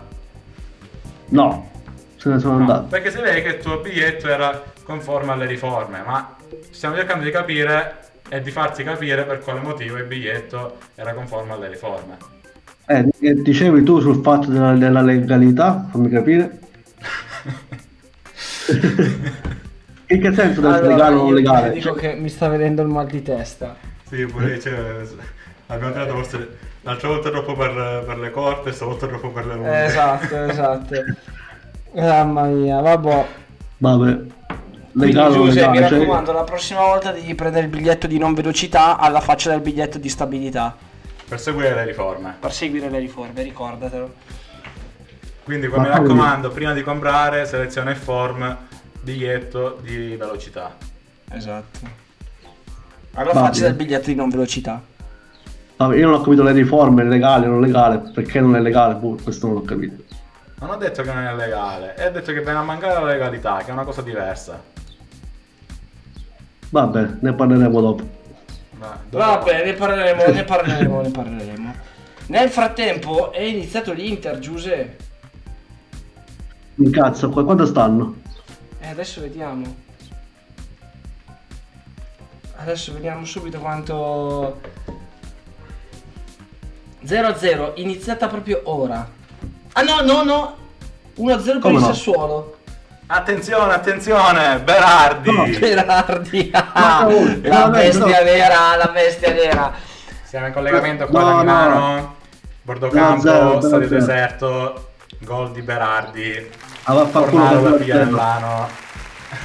[1.30, 1.70] No,
[2.16, 2.88] se ne sono No, andato.
[2.88, 6.36] perché si vede che il tuo biglietto era conforme alle riforme, ma
[6.70, 11.54] stiamo cercando di capire e di farti capire per quale motivo il biglietto era conforme
[11.54, 12.18] alle riforme.
[12.86, 16.60] Eh, e dicevi tu sul fatto della, della legalità, fammi capire.
[20.08, 21.72] In che senso del legale o non legale?
[21.72, 23.78] dico che mi sta venendo il mal di testa.
[24.10, 25.06] Sì, pure cioè,
[25.68, 29.86] abbiamo tirato forse l'altra volta troppo per, per le corte, stavolta troppo per le lunghe.
[29.86, 30.96] Esatto, esatto.
[31.96, 33.26] Mamma mia, vabbè.
[33.78, 34.20] Vabbè,
[34.92, 38.08] Quindi legale o non Giuseppe, mi cioè- raccomando, la prossima volta devi prendere il biglietto
[38.08, 40.76] di non velocità alla faccia del biglietto di stabilità.
[41.28, 42.36] Per seguire le riforme.
[42.40, 44.14] Per seguire le riforme, ricordatelo.
[45.44, 48.58] Quindi mi Ma raccomando, prima di comprare, seleziona il form
[49.02, 50.76] biglietto di velocità.
[51.32, 51.80] Esatto.
[53.14, 53.68] Alla Va faccia bene.
[53.68, 54.82] del biglietto di non velocità.
[55.78, 58.94] Vabbè, io non ho capito le riforme, legale o non legale, perché non è legale,
[58.96, 60.04] boh, questo non l'ho capito.
[60.60, 63.58] Non ho detto che non è legale, ho detto che viene a mancare la legalità,
[63.64, 64.62] che è una cosa diversa.
[66.72, 68.04] Vabbè, ne parleremo dopo.
[69.10, 71.74] Vabbè, ne parleremo, ne parleremo, ne parleremo.
[72.28, 75.10] Nel frattempo è iniziato l'Inter, Giuseppe.
[76.76, 78.16] Incazzo, qua quando stanno?
[78.80, 79.76] E adesso vediamo.
[82.56, 84.62] Adesso vediamo subito quanto.
[87.06, 89.10] 0-0, iniziata proprio ora.
[89.74, 90.56] Ah no, no, no.
[91.18, 91.86] 1-0 per Come il no?
[91.88, 92.60] Sassuolo.
[93.14, 95.58] Attenzione, attenzione, Berardi.
[95.60, 96.50] Berardi.
[96.54, 97.06] Ma- Ah,
[97.42, 98.24] la no, no, bestia no.
[98.24, 99.74] nera, la bestia nera.
[100.24, 101.40] Siamo in collegamento qua No, da no.
[101.42, 102.16] Milano.
[102.62, 106.50] Bordocampo, No, stadio deserto, gol di Berardi.
[106.84, 108.06] Ah, zero, pigliare zero.
[108.12, 108.68] Milano.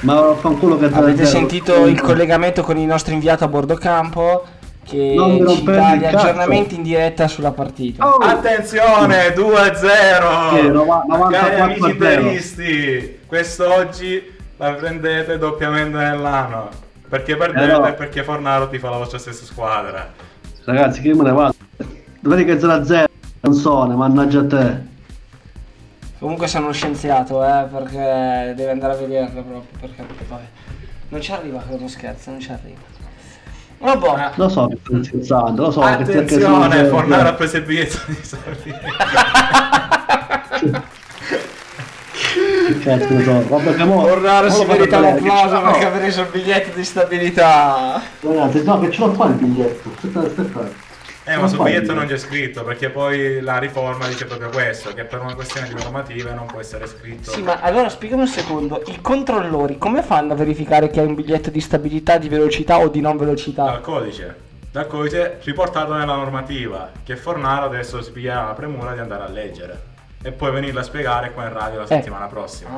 [0.01, 1.25] Ma vaffanculo che Avete 0-0.
[1.25, 4.45] sentito il collegamento con il nostro inviato a bordo campo
[4.85, 8.07] che Non ci dà gli aggiornamenti in diretta sulla partita.
[8.07, 8.17] Oh.
[8.17, 10.55] Attenzione, 2-0.
[10.55, 16.69] Sì, nova- 94 Cari amici a interisti, quest'oggi la prendete doppiamente nell'anno.
[17.07, 17.87] Perché perdete Eh no.
[17.87, 20.11] e perché Fornaro ti fa la vostra stessa squadra.
[20.65, 21.53] Ragazzi, che io me ne vado.
[22.21, 23.05] Vedi che 0-0.
[23.39, 24.85] Canzone, mannaggia a te.
[26.19, 30.43] Comunque sono uno scienziato, eh, perché deve andare a vederla proprio, perché vabbè.
[31.09, 32.81] Non ci arriva quello scherzo, non ci arriva.
[33.77, 34.31] Vabbè.
[34.35, 37.63] Lo so che stai scherzando, lo so che cerchi Attenzione, solo- Fornaro ha preso il
[37.63, 38.81] biglietto di salire.
[42.81, 43.47] Cazzo ne so.
[43.47, 46.27] Vabbè, che mo- Fornaro mo si lo faccio merita vedere, l'applauso perché ha preso il
[46.31, 48.01] biglietto di stabilità.
[48.19, 49.91] Ragazzi, no, che ce l'ho qua il biglietto.
[49.95, 50.85] Aspetta, aspetta.
[51.29, 55.03] Eh, ma sul biglietto non c'è scritto perché poi la riforma dice proprio questo: che
[55.03, 57.31] per una questione di normative non può essere scritto.
[57.31, 61.15] Sì, ma allora spiegami un secondo, i controllori come fanno a verificare che hai un
[61.15, 63.63] biglietto di stabilità, di velocità o di non velocità?
[63.63, 64.35] Dal codice.
[64.71, 66.91] Dal codice riportato nella normativa.
[67.03, 69.95] Che Fornaro adesso si piglia la premura di andare a leggere.
[70.27, 71.87] E poi venirla a spiegare qua in radio la Eh.
[71.87, 72.69] settimana prossima.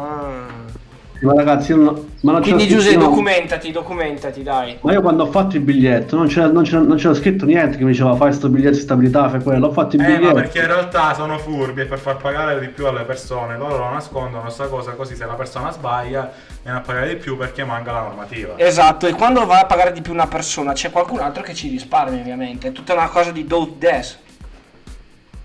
[1.18, 4.78] Sì, Ma ragazzi, io non, ma non Quindi Giuseppe, scritto- documentati, documentati, dai.
[4.82, 7.76] Ma io quando ho fatto il biglietto non c'era, non c'era- non c'era scritto niente
[7.78, 9.68] che mi diceva fai sto biglietto di stabilità, fai quello.
[9.68, 10.34] Ho fatto il Eh, ma biglietto.
[10.36, 13.90] perché in realtà sono furbi e per far pagare di più alle persone loro lo
[13.90, 16.32] nascondono sta cosa così se la persona sbaglia
[16.64, 18.54] viene a pagare di più perché manca la normativa.
[18.58, 21.68] Esatto, e quando va a pagare di più una persona c'è qualcun altro che ci
[21.68, 24.20] risparmia ovviamente, è tutta una cosa di do des.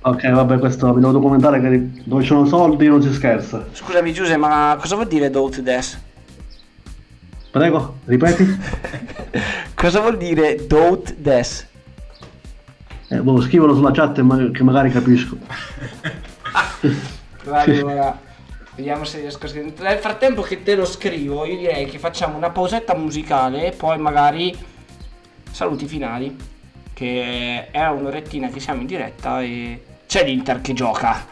[0.07, 3.65] Ok, vabbè, questo mi devo documentare che dove ci sono soldi non si scherza.
[3.73, 5.99] Scusami Giuseppe, ma cosa vuol dire do des?
[7.51, 8.45] Prego, ripeti?
[9.75, 11.67] Cosa vuol dire do des?
[13.09, 15.39] Eh, boh, scrivilo sulla chat ma- che magari capisco.
[17.47, 18.19] Allora,
[18.75, 19.75] vediamo se riesco a scrivere.
[19.79, 23.99] Nel frattempo che te lo scrivo, io direi che facciamo una pausetta musicale e poi
[23.99, 24.55] magari
[25.51, 26.37] saluti finali.
[26.93, 29.83] Che è un'orettina che siamo in diretta e
[30.15, 31.27] c'è l'Inter che gioca.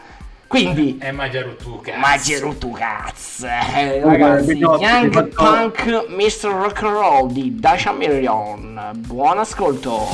[0.45, 1.97] Quindi, E Maggiarutu, cazzo.
[1.99, 3.47] Maggerutu cazzo.
[3.47, 6.49] Eh, Oh, ragazzi, ti Young Punk Mr.
[6.49, 8.91] Rock and Roll di Dasha Million.
[8.97, 10.07] Buon ascolto.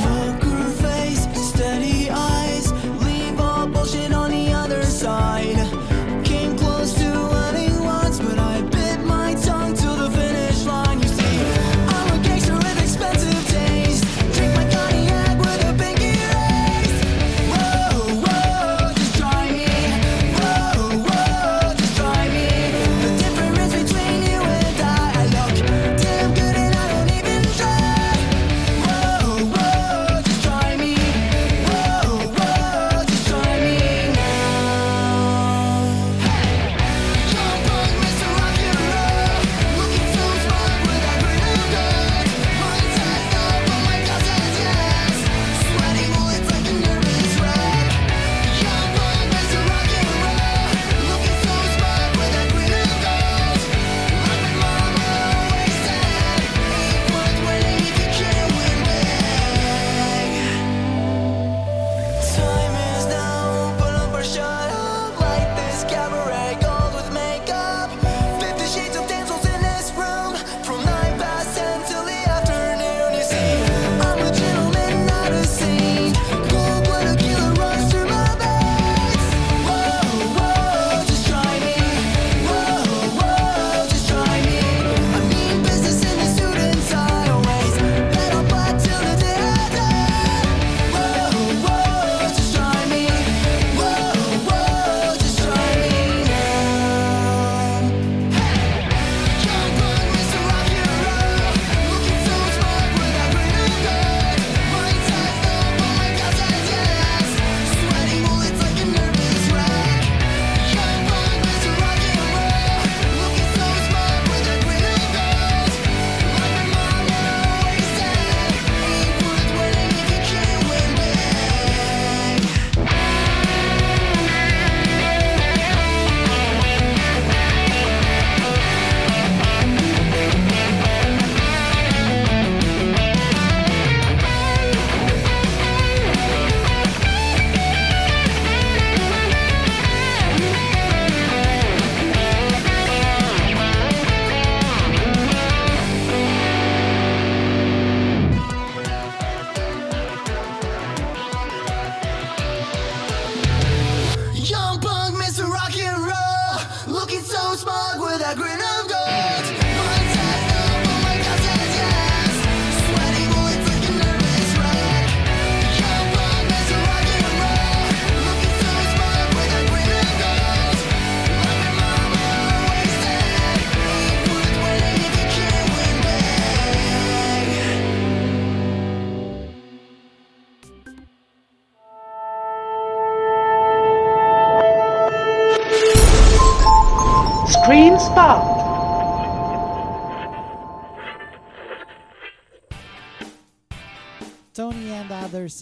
[0.80, 5.58] face, steady eyes, leave all bullshit on the other side.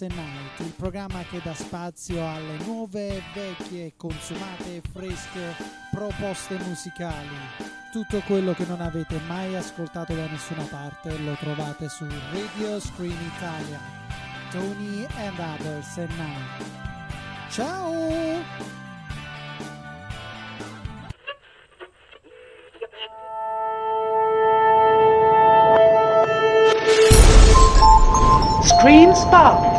[0.01, 5.55] And at Night, il programma che dà spazio alle nuove, vecchie, consumate e fresche
[5.91, 7.35] proposte musicali.
[7.91, 13.17] Tutto quello che non avete mai ascoltato da nessuna parte lo trovate su Radio Screen
[13.35, 13.79] Italia.
[14.51, 16.65] Tony and Others at Night.
[17.49, 18.77] Ciao!
[28.63, 29.78] Screen Spot.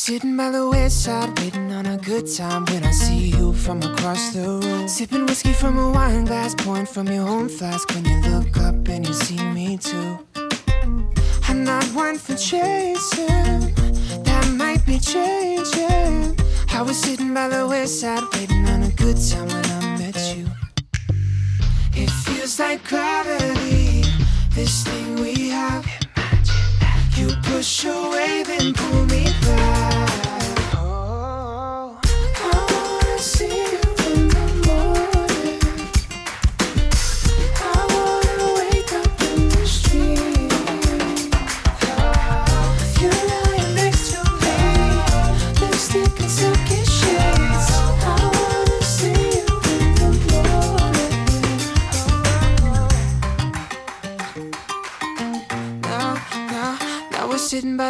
[0.00, 3.82] Sitting by the west side, waiting on a good time when I see you from
[3.82, 4.88] across the room.
[4.88, 8.88] Sipping whiskey from a wine glass, pouring from your own flask when you look up
[8.88, 10.18] and you see me too.
[11.48, 13.74] I'm not one for chasing,
[14.24, 16.34] that might be changing.
[16.72, 20.16] I was sitting by the west side, waiting on a good time when I met
[20.34, 20.46] you.
[21.92, 24.04] It feels like gravity,
[24.54, 25.99] this thing we have.
[27.20, 30.29] You push away, then pull me back.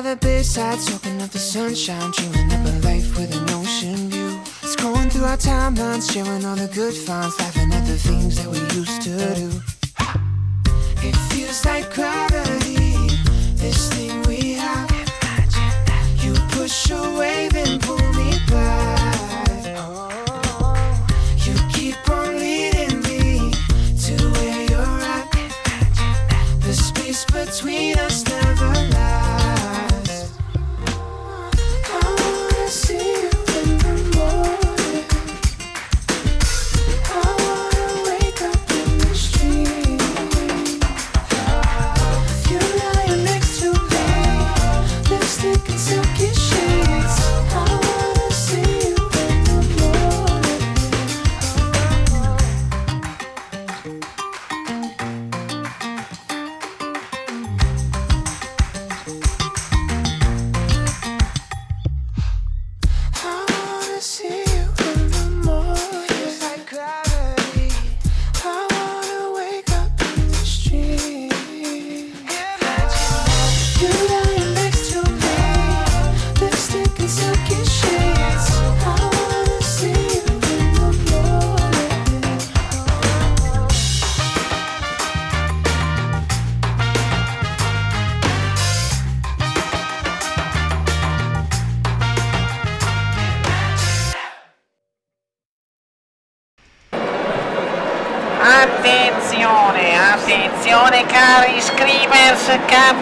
[0.03, 4.41] The bedside, soaking up the sunshine, dreaming up a life with an ocean view.
[4.63, 8.59] Scrolling through our timelines, sharing all the good finds, laughing at the things that we
[8.79, 9.51] used to do.
[11.07, 12.95] It feels like gravity,
[13.57, 14.91] this thing we have.
[16.23, 17.49] You push away,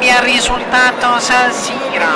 [0.08, 2.06] il risultato San Siro.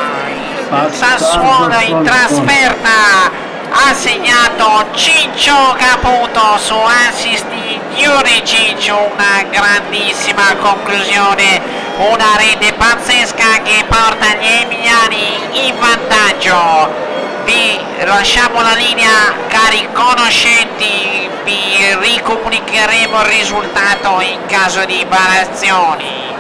[0.91, 3.31] Sassuolo in trasferta
[3.71, 11.61] ha segnato Ciccio Caputo su assist di Juricic, una grandissima conclusione,
[11.99, 17.11] una rete pazzesca che porta gli emiliani in vantaggio.
[17.45, 26.33] vi lasciamo la linea, cari conoscenti, vi ricomunicheremo il risultato in caso di variazioni.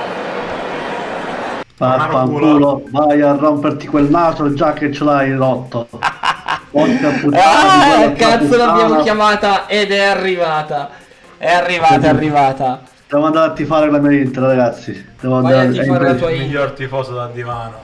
[1.86, 5.88] Vaffanculo, vai a romperti quel naso già che ce l'hai rotto.
[6.70, 8.64] Porca puttana, Ah, cazzo puttana.
[8.66, 10.90] l'abbiamo chiamata ed è arrivata.
[11.36, 12.82] È arrivata, è arrivata.
[13.08, 15.06] Devo andare a tifare la mia Inter, ragazzi.
[15.20, 16.46] Devo Vai andare a tifare la tua Il Inter.
[16.48, 17.80] miglior tifoso dal divano.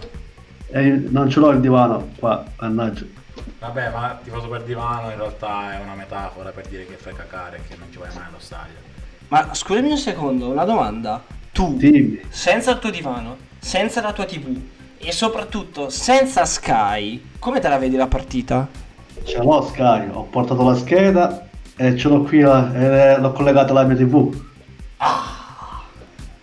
[0.70, 3.04] Eh, non ce l'ho il divano qua, mannaggia.
[3.60, 7.56] Vabbè, ma tifoso per divano in realtà è una metafora per dire che fai cacare
[7.56, 8.74] e che non ci vai mai allo stadio.
[9.28, 11.20] Ma scusami un secondo, una domanda.
[11.52, 12.20] Tu, Dimmi.
[12.28, 14.56] senza il tuo divano, senza la tua TV
[14.98, 18.66] e soprattutto senza Sky, come te la vedi la partita?
[19.24, 23.70] Ce l'ho Sky, ho portato la scheda e ce l'ho qui eh, e l'ho collegata
[23.72, 24.46] alla mia TV.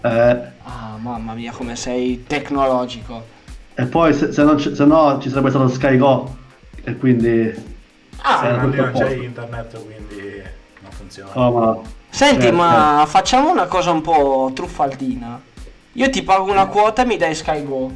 [0.01, 3.33] Eh, Ah, mamma mia, come sei tecnologico.
[3.75, 6.35] e poi se, se non se no ci sarebbe stato Sky Go
[6.83, 7.73] e quindi...
[8.21, 9.11] Ah, a non c'è posto.
[9.11, 10.41] internet quindi
[10.81, 11.31] non funziona.
[11.33, 11.77] Oh, ma-
[12.09, 15.39] Senti, eh, ma facciamo una cosa un po' truffaldina.
[15.97, 17.91] Io ti pago una quota e mi dai Sky Go.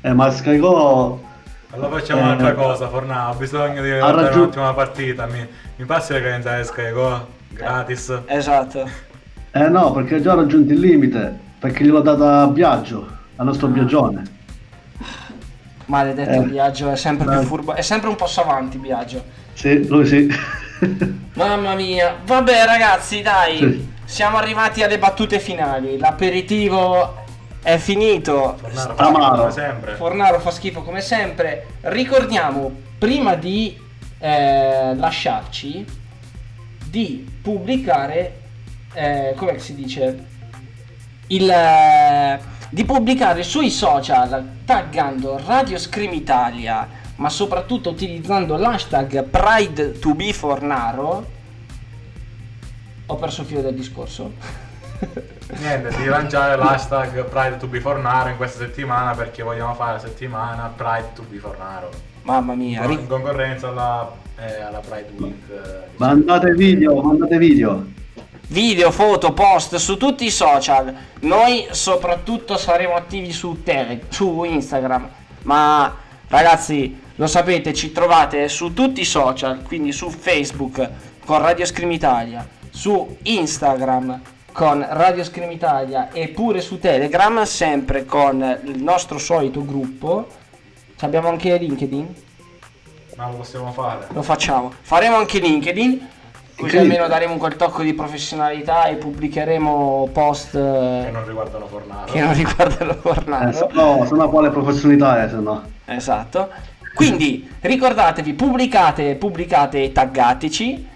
[0.00, 1.22] Eh, ma Sky Go...
[1.70, 5.26] Allora facciamo Eh, un'altra cosa, Fornà, ho bisogno di guardare raggiun- un attimo la partita,
[5.26, 5.46] mi,
[5.76, 7.26] mi passi le credenziali Sky Go?
[7.50, 8.20] Gratis.
[8.26, 8.88] Esatto.
[9.50, 13.66] Eh no, perché già ho raggiunto il limite, perché gliel'ho data a Biagio, al nostro
[13.68, 14.22] Biagione.
[15.86, 16.44] Maledetto Eh.
[16.44, 17.38] Biagio, è sempre Eh.
[17.38, 17.74] più furbo.
[17.74, 19.22] È sempre un passo avanti Biagio.
[19.52, 20.28] Sì, lui sì.
[21.34, 22.14] Mamma mia.
[22.24, 23.56] Vabbè ragazzi, dai.
[23.58, 23.88] Sì.
[24.06, 25.98] Siamo arrivati alle battute finali.
[25.98, 27.24] L'aperitivo
[27.60, 28.56] è finito.
[28.62, 29.94] Fornaro fa schifo come sempre.
[29.96, 31.66] Fornaro fa schifo come sempre.
[31.80, 33.76] Ricordiamo, prima di
[34.20, 35.84] eh, lasciarci,
[36.88, 38.40] di pubblicare,
[38.94, 40.24] eh, come si dice,
[41.26, 42.38] il, eh,
[42.70, 50.32] di pubblicare sui social taggando Radio Scream Italia, ma soprattutto utilizzando l'hashtag Pride to be
[50.32, 51.34] Fornaro.
[53.06, 54.32] Ho perso il filo del discorso.
[55.58, 59.98] Niente, di lanciare l'hashtag Pride to be Fornaro in questa settimana perché vogliamo fare la
[59.98, 61.90] settimana Pride to be Fornaro.
[62.22, 65.50] Mamma mia, In concorrenza alla, eh, alla Pride Week.
[65.50, 67.84] eh, mandate video, mandate video.
[68.48, 70.92] video, foto, post su tutti i social.
[71.20, 75.08] Noi soprattutto saremo attivi su, tele, su Instagram.
[75.42, 75.94] Ma
[76.26, 80.90] ragazzi, lo sapete, ci trovate su tutti i social, quindi su Facebook
[81.24, 82.46] con Radio Scream Italia,
[82.76, 84.20] su Instagram
[84.52, 90.26] con Radio Scream Italia e pure su Telegram sempre con il nostro solito gruppo.
[90.94, 92.14] Ci Abbiamo anche LinkedIn?
[93.16, 94.06] Ma lo possiamo fare.
[94.12, 94.72] Lo facciamo.
[94.82, 96.08] Faremo anche LinkedIn.
[96.54, 102.12] Così almeno daremo quel tocco di professionalità e pubblicheremo post eh, Che non riguardano Fornaro.
[102.12, 103.52] che non riguardano Eh, Fornaro.
[103.52, 105.62] se no, se no quale professionalità è, se no.
[105.86, 106.48] Esatto.
[106.94, 110.88] Quindi ricordatevi, pubblicate, pubblicate e taggateci.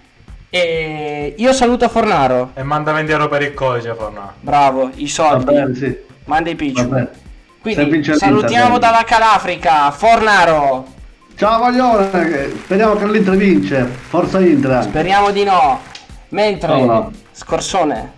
[0.53, 2.51] E io saluto Fornaro.
[2.55, 4.33] E manda 20 euro per il codice Fornaro.
[4.41, 5.45] Bravo, i soldi.
[5.45, 5.97] bene, sì.
[6.25, 6.89] Manda i picciu.
[7.61, 10.85] Quindi salutiamo dalla Calafrica, Fornaro.
[11.37, 13.85] Ciao Maglione, speriamo che l'Inter vince.
[13.85, 14.83] Forza Inter.
[14.83, 15.79] Speriamo di no.
[16.29, 17.11] Mentre No, no.
[17.31, 18.11] Scorsone,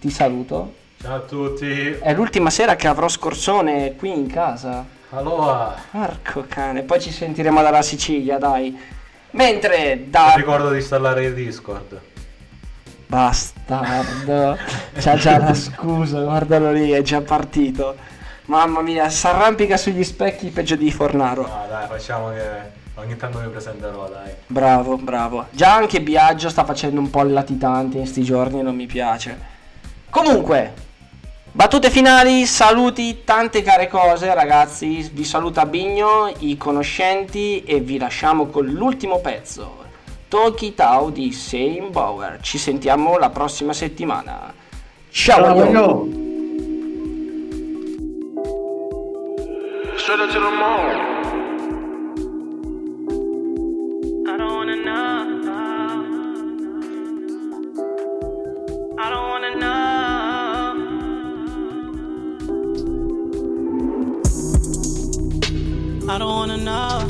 [0.00, 0.74] ti saluto.
[1.00, 1.70] Ciao a tutti.
[2.00, 4.84] È l'ultima sera che avrò Scorsone qui in casa.
[5.10, 8.76] Allora, Porco cane, poi ci sentiremo dalla Sicilia, dai.
[9.32, 12.00] Mentre da ricordo di installare il Discord.
[13.06, 14.58] bastardo
[14.98, 17.96] c'ha già la scusa, guardalo lì, è già partito.
[18.46, 21.42] Mamma mia, s'arrampica sugli specchi peggio di Fornaro.
[21.42, 22.40] No, dai, facciamo che
[22.94, 24.32] ogni tanto mi presenterò, dai.
[24.46, 25.46] Bravo, bravo.
[25.50, 28.86] Già anche Biagio sta facendo un po' il latitante in sti giorni e non mi
[28.86, 29.38] piace.
[30.10, 30.72] Comunque,
[31.52, 35.08] battute finali, saluti, tante care cose, ragazzi.
[35.12, 39.78] Vi saluta Bigno, i conoscenti e vi lasciamo con l'ultimo pezzo.
[40.28, 42.38] Talk It Out di Same Bauer.
[42.40, 44.54] Ci sentiamo la prossima settimana.
[45.10, 45.70] Ciao, Ciao, the
[50.50, 51.18] mall.
[59.00, 59.99] I don't wanna know.
[66.10, 67.06] I don't wanna know.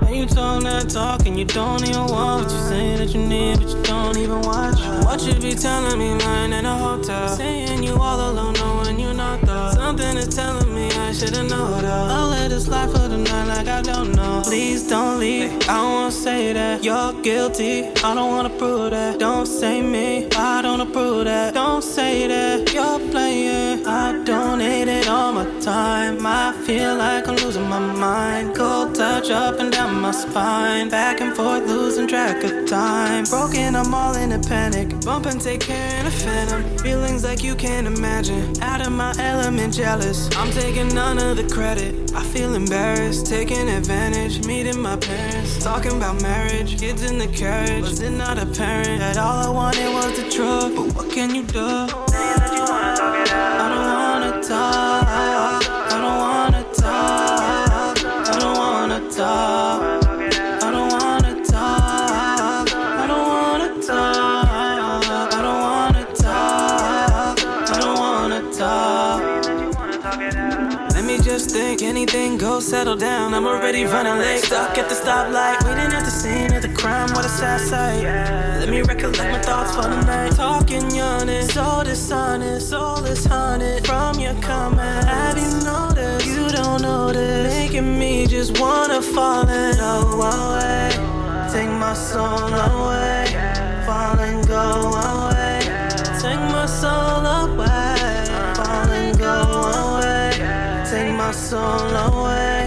[0.00, 3.24] When you talk that talk and you don't even want what you say that you
[3.24, 4.80] need, but you don't even watch.
[5.04, 9.14] What you be telling me, lying in a hotel, saying you all alone, knowing you're
[9.14, 9.70] not there.
[9.70, 11.84] Something is telling me I should've known.
[11.84, 14.42] I'll let it slide for the night like I don't know.
[14.44, 15.50] Please don't leave.
[15.68, 17.84] I don't wanna say that you're guilty.
[18.04, 19.18] I don't wanna prove that.
[19.18, 20.28] Don't say me.
[20.36, 21.54] I don't approve that.
[21.54, 23.86] Don't say that you're playing.
[23.86, 26.24] I donated all my time.
[26.26, 28.54] I feel like I'm losing my mind.
[28.54, 30.88] Cold touch up and down my spine.
[30.88, 33.24] Back and forth, losing track of time.
[33.24, 34.88] Broken, I'm all in a panic.
[35.04, 36.62] Bump and take care in a phantom.
[36.78, 38.60] Feelings like you can't imagine.
[38.62, 40.28] Out of my element, jealous.
[40.36, 42.12] I'm taking none of the credit.
[42.14, 44.44] I feel embarrassed, taking advantage.
[44.74, 46.80] My parents, talking about marriage.
[46.80, 47.82] Kids in the carriage.
[47.82, 50.74] Was it not apparent that all I wanted was the truck?
[50.74, 52.05] But what can you do?
[72.66, 73.32] Settle down.
[73.32, 77.08] I'm already running late, stuck at the stoplight, waiting at the scene of the crime.
[77.14, 78.02] What a sad sight.
[78.58, 80.32] Let me recollect my thoughts for the night.
[80.32, 85.04] Talking, yawning, so dishonest, soul is haunted from your comment.
[85.06, 86.26] Have you noticed?
[86.26, 90.90] You don't notice, making me just wanna fall in away.
[91.52, 93.26] Take my soul away,
[93.86, 95.60] fall and go away.
[96.18, 97.95] Take my soul away,
[101.26, 102.65] my soul away,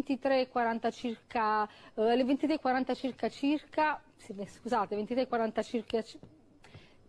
[0.00, 6.02] 23.40 circa, eh, alle 23.40 circa circa, sì, scusate, 23.40 circa,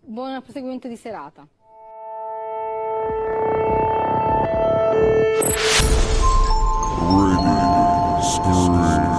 [0.01, 1.47] buon proseguimento di serata.
[7.03, 9.10] Radio Screen.